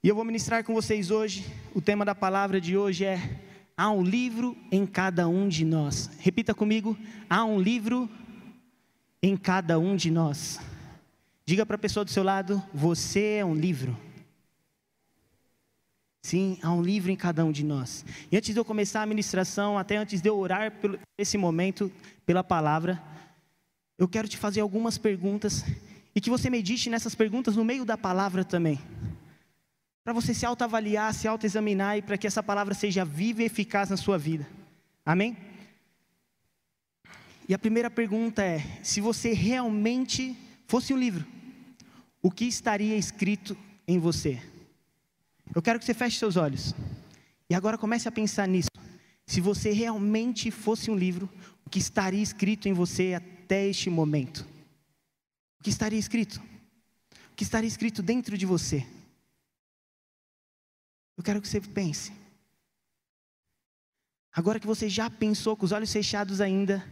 E 0.00 0.08
eu 0.08 0.14
vou 0.14 0.24
ministrar 0.24 0.62
com 0.62 0.72
vocês 0.72 1.10
hoje, 1.10 1.44
o 1.74 1.80
tema 1.80 2.04
da 2.04 2.14
palavra 2.14 2.60
de 2.60 2.76
hoje 2.76 3.04
é 3.04 3.18
Há 3.76 3.90
um 3.90 4.00
livro 4.00 4.56
em 4.70 4.86
cada 4.86 5.26
um 5.26 5.48
de 5.48 5.64
nós. 5.64 6.08
Repita 6.20 6.54
comigo: 6.54 6.96
há 7.28 7.44
um 7.44 7.60
livro 7.60 8.08
em 9.20 9.36
cada 9.36 9.76
um 9.76 9.96
de 9.96 10.08
nós. 10.08 10.60
Diga 11.44 11.66
para 11.66 11.74
a 11.74 11.80
pessoa 11.80 12.04
do 12.04 12.12
seu 12.12 12.22
lado: 12.22 12.62
você 12.72 13.38
é 13.38 13.44
um 13.44 13.56
livro. 13.56 13.98
Sim, 16.22 16.58
há 16.62 16.72
um 16.72 16.80
livro 16.82 17.10
em 17.10 17.16
cada 17.16 17.44
um 17.44 17.50
de 17.50 17.64
nós. 17.64 18.04
E 18.30 18.36
antes 18.36 18.54
de 18.54 18.60
eu 18.60 18.64
começar 18.64 19.02
a 19.02 19.06
ministração, 19.06 19.76
até 19.76 19.96
antes 19.96 20.20
de 20.20 20.28
eu 20.28 20.38
orar 20.38 20.70
por 20.80 20.96
esse 21.16 21.36
momento, 21.36 21.90
pela 22.24 22.44
palavra, 22.44 23.02
eu 23.98 24.06
quero 24.06 24.28
te 24.28 24.36
fazer 24.36 24.60
algumas 24.60 24.96
perguntas 24.96 25.64
e 26.14 26.20
que 26.20 26.30
você 26.30 26.48
medite 26.48 26.88
nessas 26.88 27.16
perguntas 27.16 27.56
no 27.56 27.64
meio 27.64 27.84
da 27.84 27.98
palavra 27.98 28.44
também 28.44 28.80
para 30.08 30.14
você 30.14 30.32
se 30.32 30.46
autoavaliar, 30.46 31.12
se 31.12 31.28
autoexaminar 31.28 31.98
e 31.98 32.00
para 32.00 32.16
que 32.16 32.26
essa 32.26 32.42
palavra 32.42 32.72
seja 32.72 33.04
viva 33.04 33.42
e 33.42 33.44
eficaz 33.44 33.90
na 33.90 33.96
sua 33.98 34.16
vida. 34.16 34.48
Amém? 35.04 35.36
E 37.46 37.52
a 37.52 37.58
primeira 37.58 37.90
pergunta 37.90 38.42
é: 38.42 38.64
se 38.82 39.02
você 39.02 39.34
realmente 39.34 40.34
fosse 40.66 40.94
um 40.94 40.96
livro, 40.96 41.26
o 42.22 42.30
que 42.30 42.46
estaria 42.46 42.96
escrito 42.96 43.54
em 43.86 43.98
você? 43.98 44.40
Eu 45.54 45.60
quero 45.60 45.78
que 45.78 45.84
você 45.84 45.92
feche 45.92 46.18
seus 46.18 46.38
olhos. 46.38 46.74
E 47.50 47.54
agora 47.54 47.76
comece 47.76 48.08
a 48.08 48.10
pensar 48.10 48.48
nisso. 48.48 48.70
Se 49.26 49.42
você 49.42 49.72
realmente 49.72 50.50
fosse 50.50 50.90
um 50.90 50.96
livro, 50.96 51.28
o 51.66 51.68
que 51.68 51.78
estaria 51.78 52.22
escrito 52.22 52.66
em 52.66 52.72
você 52.72 53.12
até 53.12 53.66
este 53.66 53.90
momento? 53.90 54.38
O 55.60 55.64
que 55.64 55.68
estaria 55.68 55.98
escrito? 55.98 56.40
O 57.30 57.36
que 57.36 57.42
estaria 57.44 57.68
escrito 57.68 58.02
dentro 58.02 58.38
de 58.38 58.46
você? 58.46 58.86
Eu 61.18 61.24
quero 61.24 61.42
que 61.42 61.48
você 61.48 61.60
pense. 61.60 62.12
Agora 64.32 64.60
que 64.60 64.66
você 64.68 64.88
já 64.88 65.10
pensou 65.10 65.56
com 65.56 65.66
os 65.66 65.72
olhos 65.72 65.92
fechados 65.92 66.40
ainda, 66.40 66.82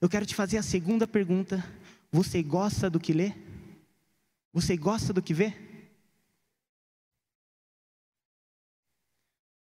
eu 0.00 0.08
quero 0.08 0.26
te 0.26 0.34
fazer 0.34 0.58
a 0.58 0.62
segunda 0.62 1.06
pergunta. 1.06 1.64
Você 2.10 2.42
gosta 2.42 2.90
do 2.90 2.98
que 2.98 3.12
lê? 3.12 3.32
Você 4.52 4.76
gosta 4.76 5.12
do 5.12 5.22
que 5.22 5.32
vê? 5.32 5.54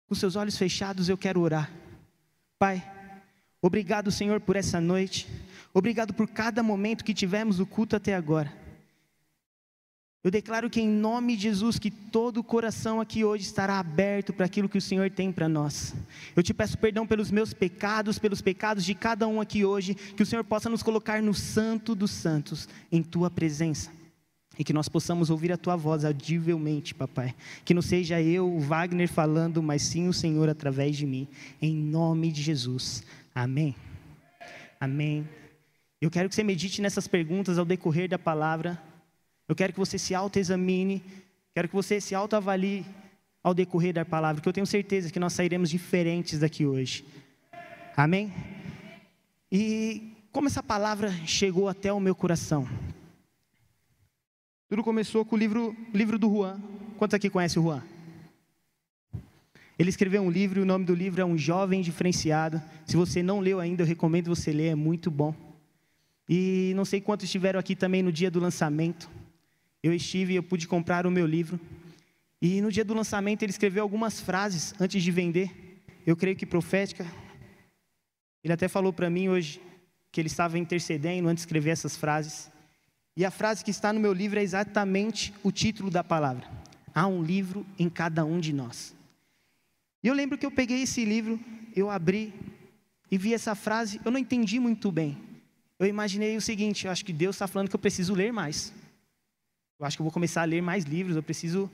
Com 0.07 0.15
seus 0.15 0.37
olhos 0.37 0.57
fechados, 0.57 1.09
eu 1.09 1.17
quero 1.17 1.41
orar. 1.41 1.69
Pai, 2.57 2.81
obrigado, 3.61 4.09
Senhor, 4.09 4.39
por 4.39 4.55
essa 4.55 4.79
noite. 4.79 5.27
Obrigado 5.73 6.13
por 6.13 6.29
cada 6.29 6.63
momento 6.63 7.03
que 7.03 7.13
tivemos 7.13 7.59
o 7.59 7.65
culto 7.65 7.97
até 7.97 8.15
agora. 8.15 8.62
Eu 10.23 10.31
declaro 10.31 10.69
que 10.69 10.79
em 10.79 10.87
nome 10.87 11.35
de 11.35 11.43
Jesus, 11.43 11.77
que 11.77 11.91
todo 11.91 12.37
o 12.37 12.43
coração 12.43 13.01
aqui 13.01 13.25
hoje 13.25 13.43
estará 13.43 13.77
aberto 13.77 14.31
para 14.31 14.45
aquilo 14.45 14.69
que 14.69 14.77
o 14.77 14.81
Senhor 14.81 15.11
tem 15.11 15.33
para 15.33 15.49
nós. 15.49 15.93
Eu 16.33 16.41
te 16.41 16.53
peço 16.53 16.77
perdão 16.77 17.05
pelos 17.05 17.29
meus 17.29 17.53
pecados, 17.53 18.17
pelos 18.17 18.39
pecados 18.39 18.85
de 18.85 18.95
cada 18.95 19.27
um 19.27 19.41
aqui 19.41 19.65
hoje, 19.65 19.93
que 19.93 20.23
o 20.23 20.25
Senhor 20.25 20.45
possa 20.45 20.69
nos 20.69 20.81
colocar 20.81 21.21
no 21.21 21.33
santo 21.33 21.93
dos 21.93 22.11
santos, 22.11 22.69
em 22.89 23.03
tua 23.03 23.29
presença. 23.29 23.91
E 24.57 24.63
que 24.63 24.71
nós 24.71 24.87
possamos 24.87 25.29
ouvir 25.29 25.51
a 25.51 25.57
tua 25.57 25.75
voz 25.75 26.05
audivelmente, 26.05 26.95
papai. 26.95 27.35
Que 27.65 27.73
não 27.73 27.81
seja 27.81 28.21
eu, 28.21 28.49
o 28.49 28.61
Wagner, 28.61 29.09
falando, 29.09 29.61
mas 29.61 29.81
sim 29.81 30.07
o 30.07 30.13
Senhor 30.13 30.47
através 30.47 30.95
de 30.95 31.05
mim. 31.05 31.27
Em 31.61 31.75
nome 31.75 32.31
de 32.31 32.41
Jesus. 32.41 33.03
Amém. 33.35 33.75
Amém. 34.79 35.27
Eu 35.99 36.09
quero 36.09 36.29
que 36.29 36.35
você 36.35 36.43
medite 36.43 36.81
nessas 36.81 37.09
perguntas 37.09 37.57
ao 37.57 37.65
decorrer 37.65 38.07
da 38.07 38.19
palavra. 38.19 38.81
Eu 39.47 39.55
quero 39.55 39.73
que 39.73 39.79
você 39.79 39.97
se 39.97 40.15
autoexamine, 40.15 41.03
quero 41.53 41.67
que 41.67 41.75
você 41.75 41.99
se 41.99 42.15
autoavalie 42.15 42.85
ao 43.43 43.53
decorrer 43.53 43.93
da 43.93 44.05
palavra, 44.05 44.41
que 44.41 44.47
eu 44.47 44.53
tenho 44.53 44.65
certeza 44.65 45.11
que 45.11 45.19
nós 45.19 45.33
sairemos 45.33 45.69
diferentes 45.69 46.39
daqui 46.39 46.65
hoje. 46.65 47.03
Amém? 47.95 48.33
E 49.51 50.13
como 50.31 50.47
essa 50.47 50.63
palavra 50.63 51.11
chegou 51.25 51.67
até 51.67 51.91
o 51.91 51.99
meu 51.99 52.15
coração? 52.15 52.67
Tudo 54.69 54.81
começou 54.81 55.25
com 55.25 55.35
o 55.35 55.39
livro, 55.39 55.75
livro 55.93 56.17
do 56.17 56.29
Juan. 56.29 56.59
Quantos 56.97 57.13
aqui 57.13 57.29
conhecem 57.29 57.61
o 57.61 57.65
Juan? 57.65 57.83
Ele 59.77 59.89
escreveu 59.89 60.21
um 60.21 60.31
livro 60.31 60.59
e 60.59 60.63
o 60.63 60.65
nome 60.65 60.85
do 60.85 60.95
livro 60.95 61.21
é 61.21 61.25
Um 61.25 61.37
Jovem 61.37 61.81
Diferenciado. 61.81 62.61
Se 62.85 62.95
você 62.95 63.21
não 63.21 63.41
leu 63.41 63.59
ainda, 63.59 63.83
eu 63.83 63.87
recomendo 63.87 64.33
você 64.33 64.53
ler, 64.53 64.67
é 64.69 64.75
muito 64.75 65.11
bom. 65.11 65.35
E 66.29 66.71
não 66.75 66.85
sei 66.85 67.01
quantos 67.01 67.25
estiveram 67.25 67.59
aqui 67.59 67.75
também 67.75 68.01
no 68.01 68.11
dia 68.11 68.31
do 68.31 68.39
lançamento 68.39 69.09
eu 69.83 69.93
estive 69.93 70.33
e 70.33 70.35
eu 70.37 70.43
pude 70.43 70.65
comprar 70.65 71.05
o 71.05 71.11
meu 71.11 71.27
livro. 71.27 71.59
E 72.41 72.61
no 72.61 72.71
dia 72.71 72.85
do 72.85 72.93
lançamento 72.93 73.43
ele 73.43 73.51
escreveu 73.51 73.83
algumas 73.83 74.21
frases 74.21 74.73
antes 74.79 75.03
de 75.03 75.11
vender. 75.11 75.51
Eu 76.07 76.15
creio 76.15 76.37
que 76.37 76.45
profética. 76.45 77.05
Ele 78.41 78.53
até 78.53 78.69
falou 78.69 78.93
para 78.93 79.09
mim 79.09 79.27
hoje 79.27 79.61
que 80.09 80.21
ele 80.21 80.27
estava 80.27 80.57
intercedendo 80.57 81.27
antes 81.27 81.43
de 81.43 81.47
escrever 81.47 81.71
essas 81.71 81.97
frases. 81.97 82.49
E 83.15 83.25
a 83.25 83.31
frase 83.31 83.63
que 83.63 83.71
está 83.71 83.91
no 83.91 83.99
meu 83.99 84.13
livro 84.13 84.39
é 84.39 84.43
exatamente 84.43 85.33
o 85.43 85.51
título 85.51 85.89
da 85.91 86.03
palavra. 86.03 86.47
Há 86.95 87.05
um 87.05 87.21
livro 87.21 87.65
em 87.77 87.89
cada 87.89 88.23
um 88.23 88.39
de 88.39 88.53
nós. 88.53 88.95
E 90.01 90.07
eu 90.07 90.13
lembro 90.13 90.37
que 90.37 90.45
eu 90.45 90.51
peguei 90.51 90.83
esse 90.83 91.03
livro, 91.03 91.39
eu 91.75 91.89
abri 91.89 92.33
e 93.11 93.17
vi 93.17 93.33
essa 93.33 93.55
frase, 93.55 93.99
eu 94.03 94.11
não 94.11 94.19
entendi 94.19 94.59
muito 94.59 94.91
bem. 94.91 95.17
Eu 95.79 95.87
imaginei 95.87 96.35
o 96.37 96.41
seguinte: 96.41 96.85
eu 96.85 96.91
acho 96.91 97.03
que 97.05 97.13
Deus 97.13 97.35
está 97.35 97.47
falando 97.47 97.69
que 97.69 97.75
eu 97.75 97.79
preciso 97.79 98.13
ler 98.13 98.31
mais. 98.31 98.73
Eu 99.79 99.85
acho 99.85 99.97
que 99.97 100.01
eu 100.01 100.05
vou 100.05 100.13
começar 100.13 100.41
a 100.41 100.45
ler 100.45 100.61
mais 100.61 100.83
livros, 100.85 101.15
eu 101.15 101.23
preciso 101.23 101.69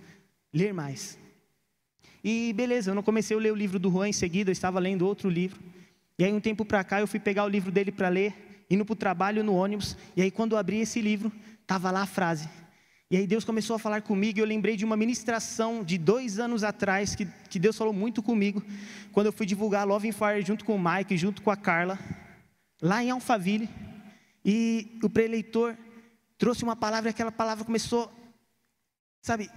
ler 0.54 0.74
mais. 0.74 1.18
E 2.24 2.54
beleza, 2.54 2.92
eu 2.92 2.96
não 2.96 3.04
comecei 3.04 3.36
a 3.36 3.40
ler 3.40 3.52
o 3.52 3.56
livro 3.56 3.80
do 3.80 3.90
Juan 3.90 4.10
em 4.10 4.14
seguida, 4.14 4.50
eu 4.50 4.54
estava 4.54 4.80
lendo 4.80 5.06
outro 5.06 5.30
livro. 5.30 5.60
E 6.20 6.24
aí, 6.26 6.34
um 6.34 6.42
tempo 6.42 6.66
para 6.66 6.84
cá, 6.84 7.00
eu 7.00 7.08
fui 7.08 7.20
pegar 7.20 7.46
o 7.46 7.48
livro 7.48 7.72
dele 7.72 7.94
para 7.94 8.10
ler, 8.10 8.66
indo 8.70 8.84
para 8.84 8.92
o 8.92 8.96
trabalho 8.96 9.42
no 9.42 9.54
ônibus. 9.54 9.96
E 10.18 10.22
aí, 10.22 10.30
quando 10.30 10.52
eu 10.52 10.58
abri 10.58 10.82
esse 10.82 11.00
livro, 11.00 11.32
estava 11.62 11.92
lá 11.92 12.02
a 12.02 12.06
frase. 12.06 12.50
E 13.10 13.16
aí, 13.16 13.26
Deus 13.26 13.46
começou 13.46 13.78
a 13.78 13.80
falar 13.80 14.02
comigo. 14.02 14.38
E 14.38 14.42
eu 14.42 14.46
lembrei 14.46 14.76
de 14.76 14.84
uma 14.84 14.98
ministração 14.98 15.82
de 15.82 15.98
dois 15.98 16.38
anos 16.38 16.62
atrás, 16.62 17.16
que, 17.16 17.26
que 17.50 17.58
Deus 17.58 17.78
falou 17.78 17.94
muito 17.94 18.22
comigo, 18.22 18.62
quando 19.14 19.28
eu 19.28 19.32
fui 19.32 19.46
divulgar 19.46 19.88
Love 19.88 20.10
and 20.10 20.12
Fire 20.12 20.46
junto 20.46 20.66
com 20.66 20.76
o 20.76 20.80
Mike, 20.80 21.16
junto 21.16 21.42
com 21.42 21.52
a 21.52 21.56
Carla, 21.56 21.98
lá 22.82 23.02
em 23.02 23.12
Alphaville. 23.12 23.70
E 24.44 25.00
o 25.02 25.10
preleitor 25.10 25.78
trouxe 26.40 26.64
uma 26.64 26.76
palavra 26.76 27.10
e 27.10 27.12
aquela 27.12 27.32
palavra 27.32 27.66
começou, 27.66 28.10
sabe, 29.22 29.52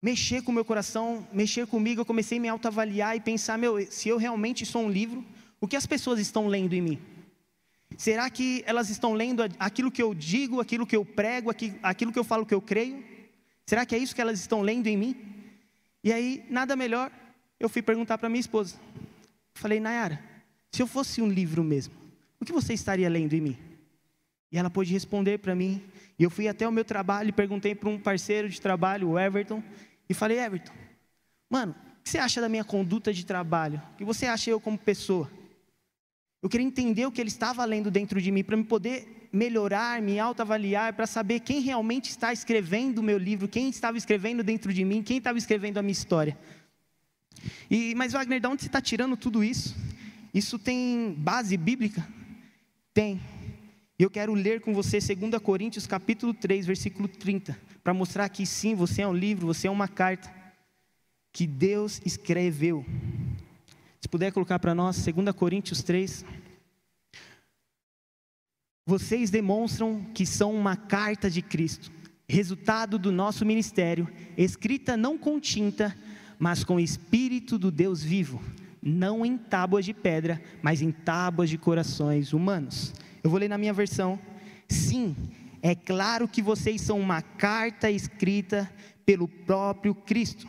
mexer 0.00 0.42
com 0.42 0.52
o 0.52 0.54
meu 0.54 0.64
coração, 0.64 1.26
mexer 1.32 1.66
comigo. 1.66 2.02
Eu 2.02 2.06
comecei 2.06 2.38
a 2.38 2.40
me 2.40 2.48
autoavaliar 2.48 3.16
e 3.16 3.20
pensar: 3.20 3.58
meu, 3.58 3.84
se 3.90 4.08
eu 4.08 4.18
realmente 4.18 4.64
sou 4.64 4.82
um 4.82 4.90
livro, 4.90 5.24
o 5.60 5.66
que 5.66 5.74
as 5.74 5.86
pessoas 5.86 6.20
estão 6.20 6.46
lendo 6.46 6.74
em 6.74 6.82
mim? 6.82 7.02
Será 7.96 8.28
que 8.28 8.62
elas 8.66 8.90
estão 8.90 9.14
lendo 9.14 9.42
aquilo 9.58 9.90
que 9.90 10.02
eu 10.02 10.12
digo, 10.14 10.60
aquilo 10.60 10.86
que 10.86 10.94
eu 10.94 11.04
prego, 11.04 11.50
aquilo 11.82 12.12
que 12.12 12.18
eu 12.18 12.24
falo 12.24 12.44
que 12.44 12.54
eu 12.54 12.60
creio? 12.60 13.02
Será 13.64 13.86
que 13.86 13.94
é 13.94 13.98
isso 13.98 14.14
que 14.14 14.20
elas 14.20 14.38
estão 14.38 14.60
lendo 14.60 14.86
em 14.86 14.96
mim? 14.96 15.16
E 16.04 16.12
aí, 16.12 16.44
nada 16.50 16.76
melhor, 16.76 17.10
eu 17.58 17.68
fui 17.68 17.80
perguntar 17.80 18.18
para 18.18 18.28
minha 18.28 18.40
esposa. 18.40 18.76
Falei, 19.54 19.80
Nayara, 19.80 20.22
se 20.70 20.82
eu 20.82 20.86
fosse 20.86 21.22
um 21.22 21.28
livro 21.28 21.64
mesmo, 21.64 21.94
o 22.38 22.44
que 22.44 22.52
você 22.52 22.74
estaria 22.74 23.08
lendo 23.08 23.32
em 23.32 23.40
mim? 23.40 23.65
E 24.50 24.58
ela 24.58 24.70
pôde 24.70 24.92
responder 24.92 25.38
para 25.38 25.54
mim. 25.54 25.82
E 26.18 26.22
eu 26.22 26.30
fui 26.30 26.48
até 26.48 26.66
o 26.66 26.72
meu 26.72 26.84
trabalho 26.84 27.28
e 27.28 27.32
perguntei 27.32 27.74
para 27.74 27.88
um 27.88 27.98
parceiro 27.98 28.48
de 28.48 28.60
trabalho, 28.60 29.10
o 29.10 29.18
Everton, 29.18 29.62
e 30.08 30.14
falei: 30.14 30.38
Everton, 30.38 30.72
mano, 31.50 31.72
o 31.72 32.02
que 32.02 32.10
você 32.10 32.18
acha 32.18 32.40
da 32.40 32.48
minha 32.48 32.64
conduta 32.64 33.12
de 33.12 33.26
trabalho? 33.26 33.82
O 33.94 33.96
que 33.96 34.04
você 34.04 34.26
acha 34.26 34.50
eu 34.50 34.60
como 34.60 34.78
pessoa? 34.78 35.30
Eu 36.42 36.48
queria 36.48 36.66
entender 36.66 37.06
o 37.06 37.12
que 37.12 37.20
ele 37.20 37.28
estava 37.28 37.64
lendo 37.64 37.90
dentro 37.90 38.20
de 38.20 38.30
mim, 38.30 38.44
para 38.44 38.56
me 38.56 38.64
poder 38.64 39.28
melhorar, 39.32 40.00
me 40.00 40.18
autoavaliar, 40.18 40.94
para 40.94 41.06
saber 41.06 41.40
quem 41.40 41.60
realmente 41.60 42.10
está 42.10 42.32
escrevendo 42.32 42.98
o 42.98 43.02
meu 43.02 43.18
livro, 43.18 43.48
quem 43.48 43.68
estava 43.68 43.98
escrevendo 43.98 44.42
dentro 44.42 44.72
de 44.72 44.84
mim, 44.84 45.02
quem 45.02 45.18
estava 45.18 45.36
escrevendo 45.36 45.78
a 45.78 45.82
minha 45.82 45.92
história. 45.92 46.38
E, 47.70 47.94
mas, 47.94 48.12
Wagner, 48.12 48.40
de 48.40 48.46
onde 48.46 48.62
você 48.62 48.68
está 48.68 48.80
tirando 48.80 49.16
tudo 49.16 49.42
isso? 49.42 49.76
Isso 50.32 50.58
tem 50.58 51.14
base 51.18 51.56
bíblica? 51.56 52.06
Tem. 52.94 53.20
E 53.98 54.02
eu 54.02 54.10
quero 54.10 54.34
ler 54.34 54.60
com 54.60 54.74
você 54.74 54.98
2 54.98 55.40
Coríntios 55.42 55.86
capítulo 55.86 56.34
3, 56.34 56.66
versículo 56.66 57.08
30, 57.08 57.58
para 57.82 57.94
mostrar 57.94 58.28
que 58.28 58.44
sim, 58.44 58.74
você 58.74 59.00
é 59.00 59.08
um 59.08 59.14
livro, 59.14 59.46
você 59.46 59.68
é 59.68 59.70
uma 59.70 59.88
carta 59.88 60.30
que 61.32 61.46
Deus 61.46 62.00
escreveu. 62.04 62.84
Se 63.98 64.08
puder 64.08 64.32
colocar 64.32 64.58
para 64.58 64.74
nós, 64.74 65.02
2 65.02 65.34
Coríntios 65.34 65.82
3. 65.82 66.26
Vocês 68.84 69.30
demonstram 69.30 70.04
que 70.14 70.26
são 70.26 70.54
uma 70.54 70.76
carta 70.76 71.30
de 71.30 71.40
Cristo, 71.40 71.90
resultado 72.28 72.98
do 72.98 73.10
nosso 73.10 73.46
ministério, 73.46 74.08
escrita 74.36 74.94
não 74.94 75.16
com 75.16 75.40
tinta, 75.40 75.96
mas 76.38 76.62
com 76.62 76.76
o 76.76 76.80
Espírito 76.80 77.58
do 77.58 77.70
Deus 77.70 78.02
vivo, 78.02 78.42
não 78.82 79.24
em 79.24 79.38
tábuas 79.38 79.86
de 79.86 79.94
pedra, 79.94 80.40
mas 80.62 80.82
em 80.82 80.92
tábuas 80.92 81.48
de 81.48 81.56
corações 81.56 82.34
humanos. 82.34 82.92
Eu 83.26 83.30
vou 83.30 83.40
ler 83.40 83.48
na 83.48 83.58
minha 83.58 83.72
versão. 83.72 84.16
Sim, 84.68 85.16
é 85.60 85.74
claro 85.74 86.28
que 86.28 86.40
vocês 86.40 86.80
são 86.80 87.00
uma 87.00 87.20
carta 87.20 87.90
escrita 87.90 88.70
pelo 89.04 89.26
próprio 89.26 89.96
Cristo. 89.96 90.46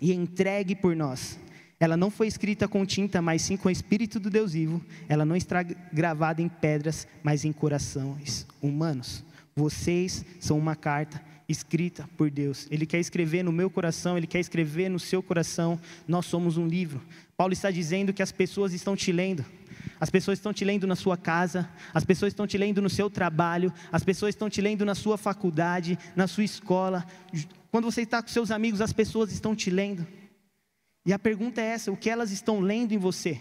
e 0.00 0.12
entregue 0.12 0.74
por 0.74 0.96
nós. 0.96 1.38
Ela 1.78 1.96
não 1.96 2.10
foi 2.10 2.26
escrita 2.26 2.66
com 2.66 2.84
tinta, 2.84 3.22
mas 3.22 3.42
sim 3.42 3.56
com 3.56 3.68
o 3.68 3.70
Espírito 3.70 4.18
do 4.18 4.28
Deus 4.28 4.54
vivo. 4.54 4.84
Ela 5.08 5.24
não 5.24 5.36
está 5.36 5.62
gravada 5.62 6.42
em 6.42 6.48
pedras, 6.48 7.06
mas 7.22 7.44
em 7.44 7.52
corações 7.52 8.44
humanos. 8.60 9.22
Vocês 9.54 10.24
são 10.40 10.58
uma 10.58 10.74
carta 10.74 11.22
escrita 11.48 12.10
por 12.16 12.28
Deus. 12.28 12.66
Ele 12.72 12.86
quer 12.86 12.98
escrever 12.98 13.44
no 13.44 13.52
meu 13.52 13.70
coração, 13.70 14.16
ele 14.18 14.26
quer 14.26 14.40
escrever 14.40 14.88
no 14.88 14.98
seu 14.98 15.22
coração. 15.22 15.78
Nós 16.08 16.26
somos 16.26 16.56
um 16.56 16.66
livro. 16.66 17.00
Paulo 17.36 17.52
está 17.52 17.70
dizendo 17.70 18.12
que 18.12 18.22
as 18.22 18.32
pessoas 18.32 18.72
estão 18.72 18.96
te 18.96 19.12
lendo. 19.12 19.44
As 19.98 20.10
pessoas 20.10 20.38
estão 20.38 20.52
te 20.52 20.64
lendo 20.64 20.86
na 20.86 20.96
sua 20.96 21.16
casa, 21.16 21.68
as 21.92 22.04
pessoas 22.04 22.32
estão 22.32 22.46
te 22.46 22.56
lendo 22.58 22.80
no 22.80 22.90
seu 22.90 23.10
trabalho, 23.10 23.72
as 23.90 24.02
pessoas 24.02 24.34
estão 24.34 24.48
te 24.48 24.60
lendo 24.60 24.84
na 24.84 24.94
sua 24.94 25.18
faculdade, 25.18 25.98
na 26.16 26.26
sua 26.26 26.44
escola. 26.44 27.06
Quando 27.70 27.84
você 27.84 28.02
está 28.02 28.22
com 28.22 28.28
seus 28.28 28.50
amigos, 28.50 28.80
as 28.80 28.92
pessoas 28.92 29.32
estão 29.32 29.54
te 29.54 29.70
lendo. 29.70 30.06
E 31.04 31.12
a 31.12 31.18
pergunta 31.18 31.60
é 31.60 31.66
essa: 31.66 31.90
o 31.92 31.96
que 31.96 32.10
elas 32.10 32.30
estão 32.30 32.60
lendo 32.60 32.92
em 32.92 32.98
você? 32.98 33.40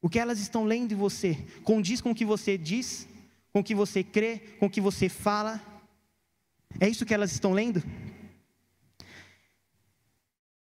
O 0.00 0.08
que 0.08 0.18
elas 0.18 0.38
estão 0.38 0.64
lendo 0.64 0.92
em 0.92 0.96
você? 0.96 1.36
Condiz 1.64 2.00
com 2.00 2.10
o 2.10 2.14
que 2.14 2.24
você 2.24 2.56
diz? 2.56 3.08
Com 3.52 3.60
o 3.60 3.64
que 3.64 3.74
você 3.74 4.04
crê? 4.04 4.38
Com 4.58 4.66
o 4.66 4.70
que 4.70 4.80
você 4.80 5.08
fala? 5.08 5.60
É 6.78 6.88
isso 6.88 7.06
que 7.06 7.14
elas 7.14 7.32
estão 7.32 7.52
lendo? 7.52 7.82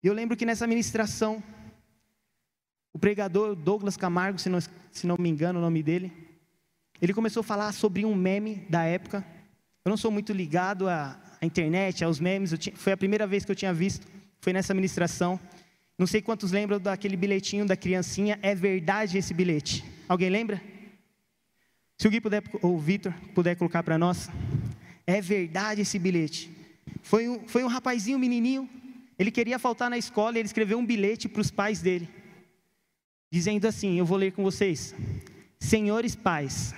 Eu 0.03 0.13
lembro 0.13 0.37
que 0.37 0.45
nessa 0.45 0.67
ministração, 0.67 1.43
o 2.95 2.99
pregador 2.99 3.57
Douglas 3.57 3.97
Camargo, 3.97 4.39
se 4.39 4.49
não, 4.49 4.61
se 4.61 5.07
não 5.07 5.17
me 5.19 5.29
engano 5.29 5.59
o 5.59 5.63
nome 5.63 5.83
dele, 5.83 6.13
ele 7.03 7.13
começou 7.13 7.41
a 7.41 7.45
falar 7.45 7.73
sobre 7.73 8.05
um 8.07 8.15
meme 8.15 8.65
da 8.71 8.85
época. 8.85 9.27
Eu 9.85 9.91
não 9.91 9.97
sou 9.97 10.13
muito 10.13 10.33
ligado 10.33 10.89
à, 10.89 11.21
à 11.43 11.45
internet, 11.45 12.05
aos 12.05 12.21
memes, 12.21 12.55
tinha, 12.57 12.75
foi 12.77 12.93
a 12.93 12.97
primeira 12.97 13.27
vez 13.27 13.45
que 13.45 13.51
eu 13.51 13.57
tinha 13.57 13.75
visto, 13.75 14.07
foi 14.41 14.53
nessa 14.53 14.73
ministração. 14.73 15.41
Não 15.99 16.07
sei 16.07 16.23
quantos 16.23 16.53
lembram 16.53 16.79
daquele 16.79 17.17
bilhetinho 17.17 17.67
da 17.67 17.77
criancinha. 17.77 18.39
É 18.43 18.55
verdade 18.55 19.19
esse 19.19 19.35
bilhete? 19.35 19.85
Alguém 20.09 20.31
lembra? 20.31 20.63
Se 21.99 22.07
o 22.07 22.11
Gui 22.11 22.21
puder, 22.21 22.43
ou 22.63 22.77
o 22.77 22.79
Vitor 22.79 23.13
puder 23.35 23.57
colocar 23.57 23.83
para 23.83 23.99
nós. 23.99 24.29
É 25.07 25.21
verdade 25.21 25.83
esse 25.83 25.99
bilhete. 25.99 26.51
Foi 27.03 27.29
um, 27.29 27.47
foi 27.47 27.63
um 27.65 27.69
rapazinho, 27.69 28.17
um 28.17 28.21
menininho. 28.21 28.69
Ele 29.19 29.31
queria 29.31 29.59
faltar 29.59 29.91
na 29.91 29.99
escola 29.99 30.37
e 30.37 30.41
ele 30.41 30.47
escreveu 30.47 30.79
um 30.79 30.87
bilhete 30.87 31.29
para 31.29 31.41
os 31.41 31.51
pais 31.51 31.81
dele. 31.81 32.09
Dizendo 33.35 33.67
assim: 33.67 33.99
Eu 33.99 34.07
vou 34.07 34.17
ler 34.17 34.31
com 34.31 34.45
vocês. 34.45 34.95
Senhores 35.59 36.15
pais, 36.15 36.73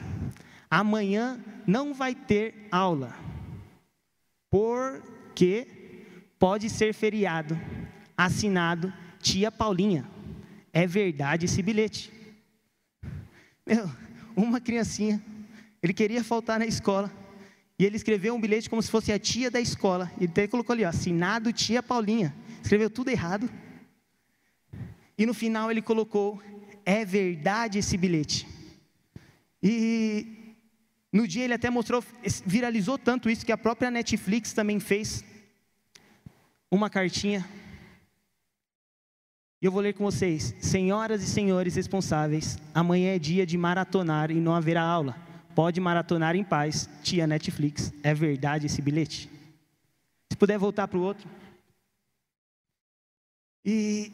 amanhã 0.70 1.38
não 1.66 1.92
vai 1.92 2.14
ter 2.14 2.66
aula. 2.72 3.14
Porque 4.48 5.68
pode 6.38 6.70
ser 6.70 6.94
feriado. 6.94 7.60
Assinado 8.16 8.90
Tia 9.20 9.52
Paulinha, 9.52 10.08
é 10.72 10.86
verdade 10.86 11.44
esse 11.44 11.60
bilhete. 11.60 12.10
Meu, 13.66 13.90
uma 14.34 14.58
criancinha, 14.58 15.22
ele 15.82 15.92
queria 15.92 16.24
faltar 16.24 16.58
na 16.58 16.64
escola, 16.64 17.12
e 17.78 17.84
ele 17.84 17.96
escreveu 17.96 18.34
um 18.34 18.40
bilhete 18.40 18.70
como 18.70 18.82
se 18.82 18.90
fosse 18.90 19.12
a 19.12 19.18
tia 19.18 19.50
da 19.50 19.60
escola. 19.60 20.10
Ele 20.16 20.30
até 20.30 20.46
colocou 20.46 20.72
ali, 20.72 20.86
ó, 20.86 20.88
assinado 20.88 21.52
tia 21.52 21.82
Paulinha. 21.82 22.34
Escreveu 22.62 22.88
tudo 22.88 23.10
errado. 23.10 23.46
E 25.18 25.24
no 25.24 25.34
final 25.34 25.70
ele 25.70 25.82
colocou, 25.82 26.42
é 26.84 27.04
verdade 27.04 27.78
esse 27.78 27.96
bilhete. 27.96 28.46
E 29.62 30.54
no 31.12 31.26
dia 31.26 31.44
ele 31.44 31.54
até 31.54 31.70
mostrou, 31.70 32.04
viralizou 32.44 32.98
tanto 32.98 33.30
isso 33.30 33.46
que 33.46 33.52
a 33.52 33.58
própria 33.58 33.90
Netflix 33.90 34.52
também 34.52 34.78
fez 34.78 35.24
uma 36.70 36.90
cartinha 36.90 37.44
e 39.60 39.64
eu 39.64 39.72
vou 39.72 39.80
ler 39.80 39.94
com 39.94 40.04
vocês. 40.04 40.54
Senhoras 40.60 41.22
e 41.22 41.26
senhores 41.26 41.76
responsáveis, 41.76 42.58
amanhã 42.74 43.14
é 43.14 43.18
dia 43.18 43.46
de 43.46 43.56
maratonar 43.56 44.30
e 44.30 44.34
não 44.34 44.54
haverá 44.54 44.82
aula. 44.82 45.16
Pode 45.54 45.80
maratonar 45.80 46.36
em 46.36 46.44
paz, 46.44 46.88
tia 47.02 47.26
Netflix. 47.26 47.90
É 48.02 48.12
verdade 48.12 48.66
esse 48.66 48.82
bilhete? 48.82 49.30
Se 50.30 50.36
puder 50.36 50.58
voltar 50.58 50.86
para 50.86 50.98
o 50.98 51.02
outro. 51.02 51.26
E 53.64 54.12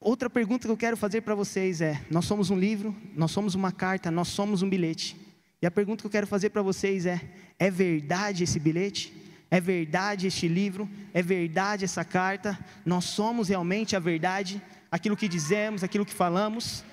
outra 0.00 0.30
pergunta 0.30 0.66
que 0.66 0.72
eu 0.72 0.76
quero 0.76 0.96
fazer 0.96 1.20
para 1.20 1.34
vocês 1.34 1.80
é: 1.80 2.00
nós 2.10 2.24
somos 2.24 2.50
um 2.50 2.58
livro, 2.58 2.96
nós 3.14 3.30
somos 3.30 3.54
uma 3.54 3.70
carta, 3.70 4.10
nós 4.10 4.28
somos 4.28 4.62
um 4.62 4.68
bilhete. 4.68 5.16
E 5.60 5.66
a 5.66 5.70
pergunta 5.70 6.02
que 6.02 6.06
eu 6.06 6.10
quero 6.10 6.26
fazer 6.26 6.50
para 6.50 6.62
vocês 6.62 7.04
é: 7.06 7.20
é 7.58 7.70
verdade 7.70 8.44
esse 8.44 8.58
bilhete? 8.58 9.12
É 9.50 9.60
verdade 9.60 10.26
este 10.28 10.46
livro? 10.46 10.88
É 11.12 11.20
verdade 11.20 11.84
essa 11.84 12.04
carta? 12.04 12.58
Nós 12.86 13.04
somos 13.04 13.48
realmente 13.48 13.96
a 13.96 13.98
verdade? 13.98 14.62
Aquilo 14.90 15.16
que 15.16 15.28
dizemos, 15.28 15.84
aquilo 15.84 16.06
que 16.06 16.14
falamos? 16.14 16.84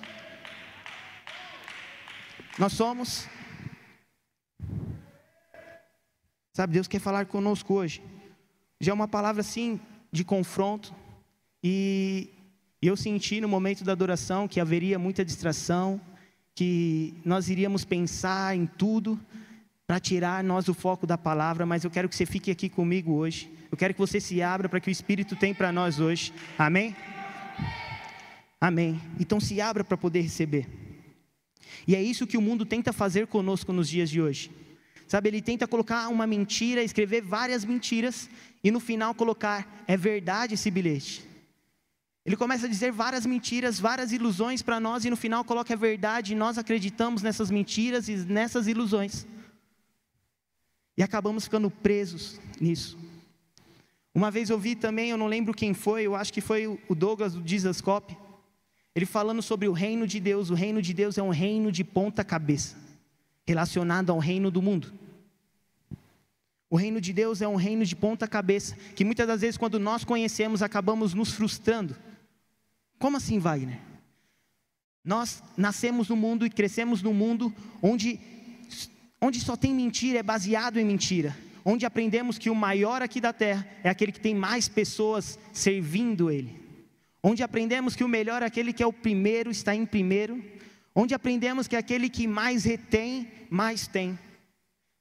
Nós 2.58 2.72
somos? 2.72 3.28
Sabe, 6.52 6.72
Deus 6.72 6.88
quer 6.88 6.98
falar 6.98 7.26
conosco 7.26 7.74
hoje. 7.74 8.02
Já 8.80 8.90
é 8.90 8.94
uma 8.94 9.06
palavra 9.06 9.40
assim 9.40 9.80
de 10.10 10.24
confronto. 10.24 10.92
E 11.62 12.30
eu 12.86 12.96
senti 12.96 13.40
no 13.40 13.48
momento 13.48 13.82
da 13.82 13.92
adoração 13.92 14.46
que 14.46 14.60
haveria 14.60 14.98
muita 14.98 15.24
distração, 15.24 16.00
que 16.54 17.14
nós 17.24 17.48
iríamos 17.48 17.84
pensar 17.84 18.56
em 18.56 18.66
tudo, 18.66 19.18
para 19.88 19.98
tirar 19.98 20.44
nós 20.44 20.68
o 20.68 20.74
foco 20.74 21.06
da 21.06 21.16
palavra, 21.16 21.64
mas 21.64 21.82
eu 21.82 21.90
quero 21.90 22.10
que 22.10 22.14
você 22.14 22.26
fique 22.26 22.50
aqui 22.50 22.68
comigo 22.68 23.14
hoje. 23.14 23.50
Eu 23.72 23.78
quero 23.78 23.94
que 23.94 24.00
você 24.00 24.20
se 24.20 24.42
abra 24.42 24.68
para 24.68 24.80
que 24.80 24.90
o 24.90 24.92
Espírito 24.92 25.34
tem 25.34 25.54
para 25.54 25.72
nós 25.72 25.98
hoje. 25.98 26.30
Amém? 26.58 26.94
Amém. 28.60 29.00
Então 29.18 29.40
se 29.40 29.62
abra 29.62 29.82
para 29.82 29.96
poder 29.96 30.20
receber. 30.20 30.68
E 31.86 31.96
é 31.96 32.02
isso 32.02 32.26
que 32.26 32.36
o 32.36 32.42
mundo 32.42 32.66
tenta 32.66 32.92
fazer 32.92 33.26
conosco 33.28 33.72
nos 33.72 33.88
dias 33.88 34.10
de 34.10 34.20
hoje. 34.20 34.50
Sabe, 35.06 35.30
ele 35.30 35.40
tenta 35.40 35.66
colocar 35.66 36.08
uma 36.08 36.26
mentira, 36.26 36.82
escrever 36.82 37.22
várias 37.22 37.64
mentiras 37.64 38.28
e 38.62 38.70
no 38.70 38.80
final 38.80 39.14
colocar 39.14 39.84
é 39.86 39.96
verdade 39.96 40.52
esse 40.52 40.70
bilhete. 40.70 41.27
Ele 42.28 42.36
começa 42.36 42.66
a 42.66 42.68
dizer 42.68 42.92
várias 42.92 43.24
mentiras, 43.24 43.80
várias 43.80 44.12
ilusões 44.12 44.60
para 44.60 44.78
nós 44.78 45.02
e 45.02 45.08
no 45.08 45.16
final 45.16 45.42
coloca 45.42 45.72
a 45.72 45.76
verdade 45.78 46.34
e 46.34 46.36
nós 46.36 46.58
acreditamos 46.58 47.22
nessas 47.22 47.50
mentiras 47.50 48.06
e 48.06 48.16
nessas 48.16 48.66
ilusões. 48.66 49.26
E 50.94 51.02
acabamos 51.02 51.44
ficando 51.44 51.70
presos 51.70 52.38
nisso. 52.60 52.98
Uma 54.14 54.30
vez 54.30 54.50
eu 54.50 54.58
vi 54.58 54.76
também, 54.76 55.08
eu 55.08 55.16
não 55.16 55.26
lembro 55.26 55.54
quem 55.54 55.72
foi, 55.72 56.02
eu 56.02 56.14
acho 56.14 56.30
que 56.30 56.42
foi 56.42 56.66
o 56.86 56.94
Douglas 56.94 57.32
do 57.32 57.40
Dizascope, 57.40 58.14
ele 58.94 59.06
falando 59.06 59.40
sobre 59.40 59.66
o 59.66 59.72
reino 59.72 60.06
de 60.06 60.20
Deus. 60.20 60.50
O 60.50 60.54
reino 60.54 60.82
de 60.82 60.92
Deus 60.92 61.16
é 61.16 61.22
um 61.22 61.30
reino 61.30 61.72
de 61.72 61.82
ponta 61.82 62.22
cabeça, 62.22 62.76
relacionado 63.46 64.10
ao 64.10 64.18
reino 64.18 64.50
do 64.50 64.60
mundo. 64.60 64.92
O 66.68 66.76
reino 66.76 67.00
de 67.00 67.14
Deus 67.14 67.40
é 67.40 67.48
um 67.48 67.56
reino 67.56 67.86
de 67.86 67.96
ponta 67.96 68.28
cabeça, 68.28 68.76
que 68.94 69.02
muitas 69.02 69.26
das 69.26 69.40
vezes, 69.40 69.56
quando 69.56 69.78
nós 69.80 70.04
conhecemos, 70.04 70.62
acabamos 70.62 71.14
nos 71.14 71.32
frustrando. 71.32 71.96
Como 72.98 73.16
assim, 73.16 73.38
Wagner? 73.38 73.78
Nós 75.04 75.42
nascemos 75.56 76.08
no 76.08 76.16
mundo 76.16 76.44
e 76.44 76.50
crescemos 76.50 77.02
no 77.02 77.14
mundo 77.14 77.54
onde 77.82 78.20
onde 79.20 79.40
só 79.40 79.56
tem 79.56 79.74
mentira, 79.74 80.18
é 80.18 80.22
baseado 80.22 80.78
em 80.78 80.84
mentira. 80.84 81.36
Onde 81.64 81.84
aprendemos 81.84 82.38
que 82.38 82.50
o 82.50 82.54
maior 82.54 83.02
aqui 83.02 83.20
da 83.20 83.32
terra 83.32 83.66
é 83.82 83.90
aquele 83.90 84.12
que 84.12 84.20
tem 84.20 84.34
mais 84.34 84.68
pessoas 84.68 85.38
servindo 85.52 86.30
Ele. 86.30 86.58
Onde 87.22 87.42
aprendemos 87.42 87.96
que 87.96 88.04
o 88.04 88.08
melhor 88.08 88.42
é 88.42 88.46
aquele 88.46 88.72
que 88.72 88.82
é 88.82 88.86
o 88.86 88.92
primeiro, 88.92 89.50
está 89.50 89.74
em 89.74 89.84
primeiro. 89.84 90.42
Onde 90.94 91.14
aprendemos 91.14 91.66
que 91.66 91.76
aquele 91.76 92.08
que 92.08 92.26
mais 92.26 92.64
retém, 92.64 93.28
mais 93.50 93.86
tem. 93.86 94.18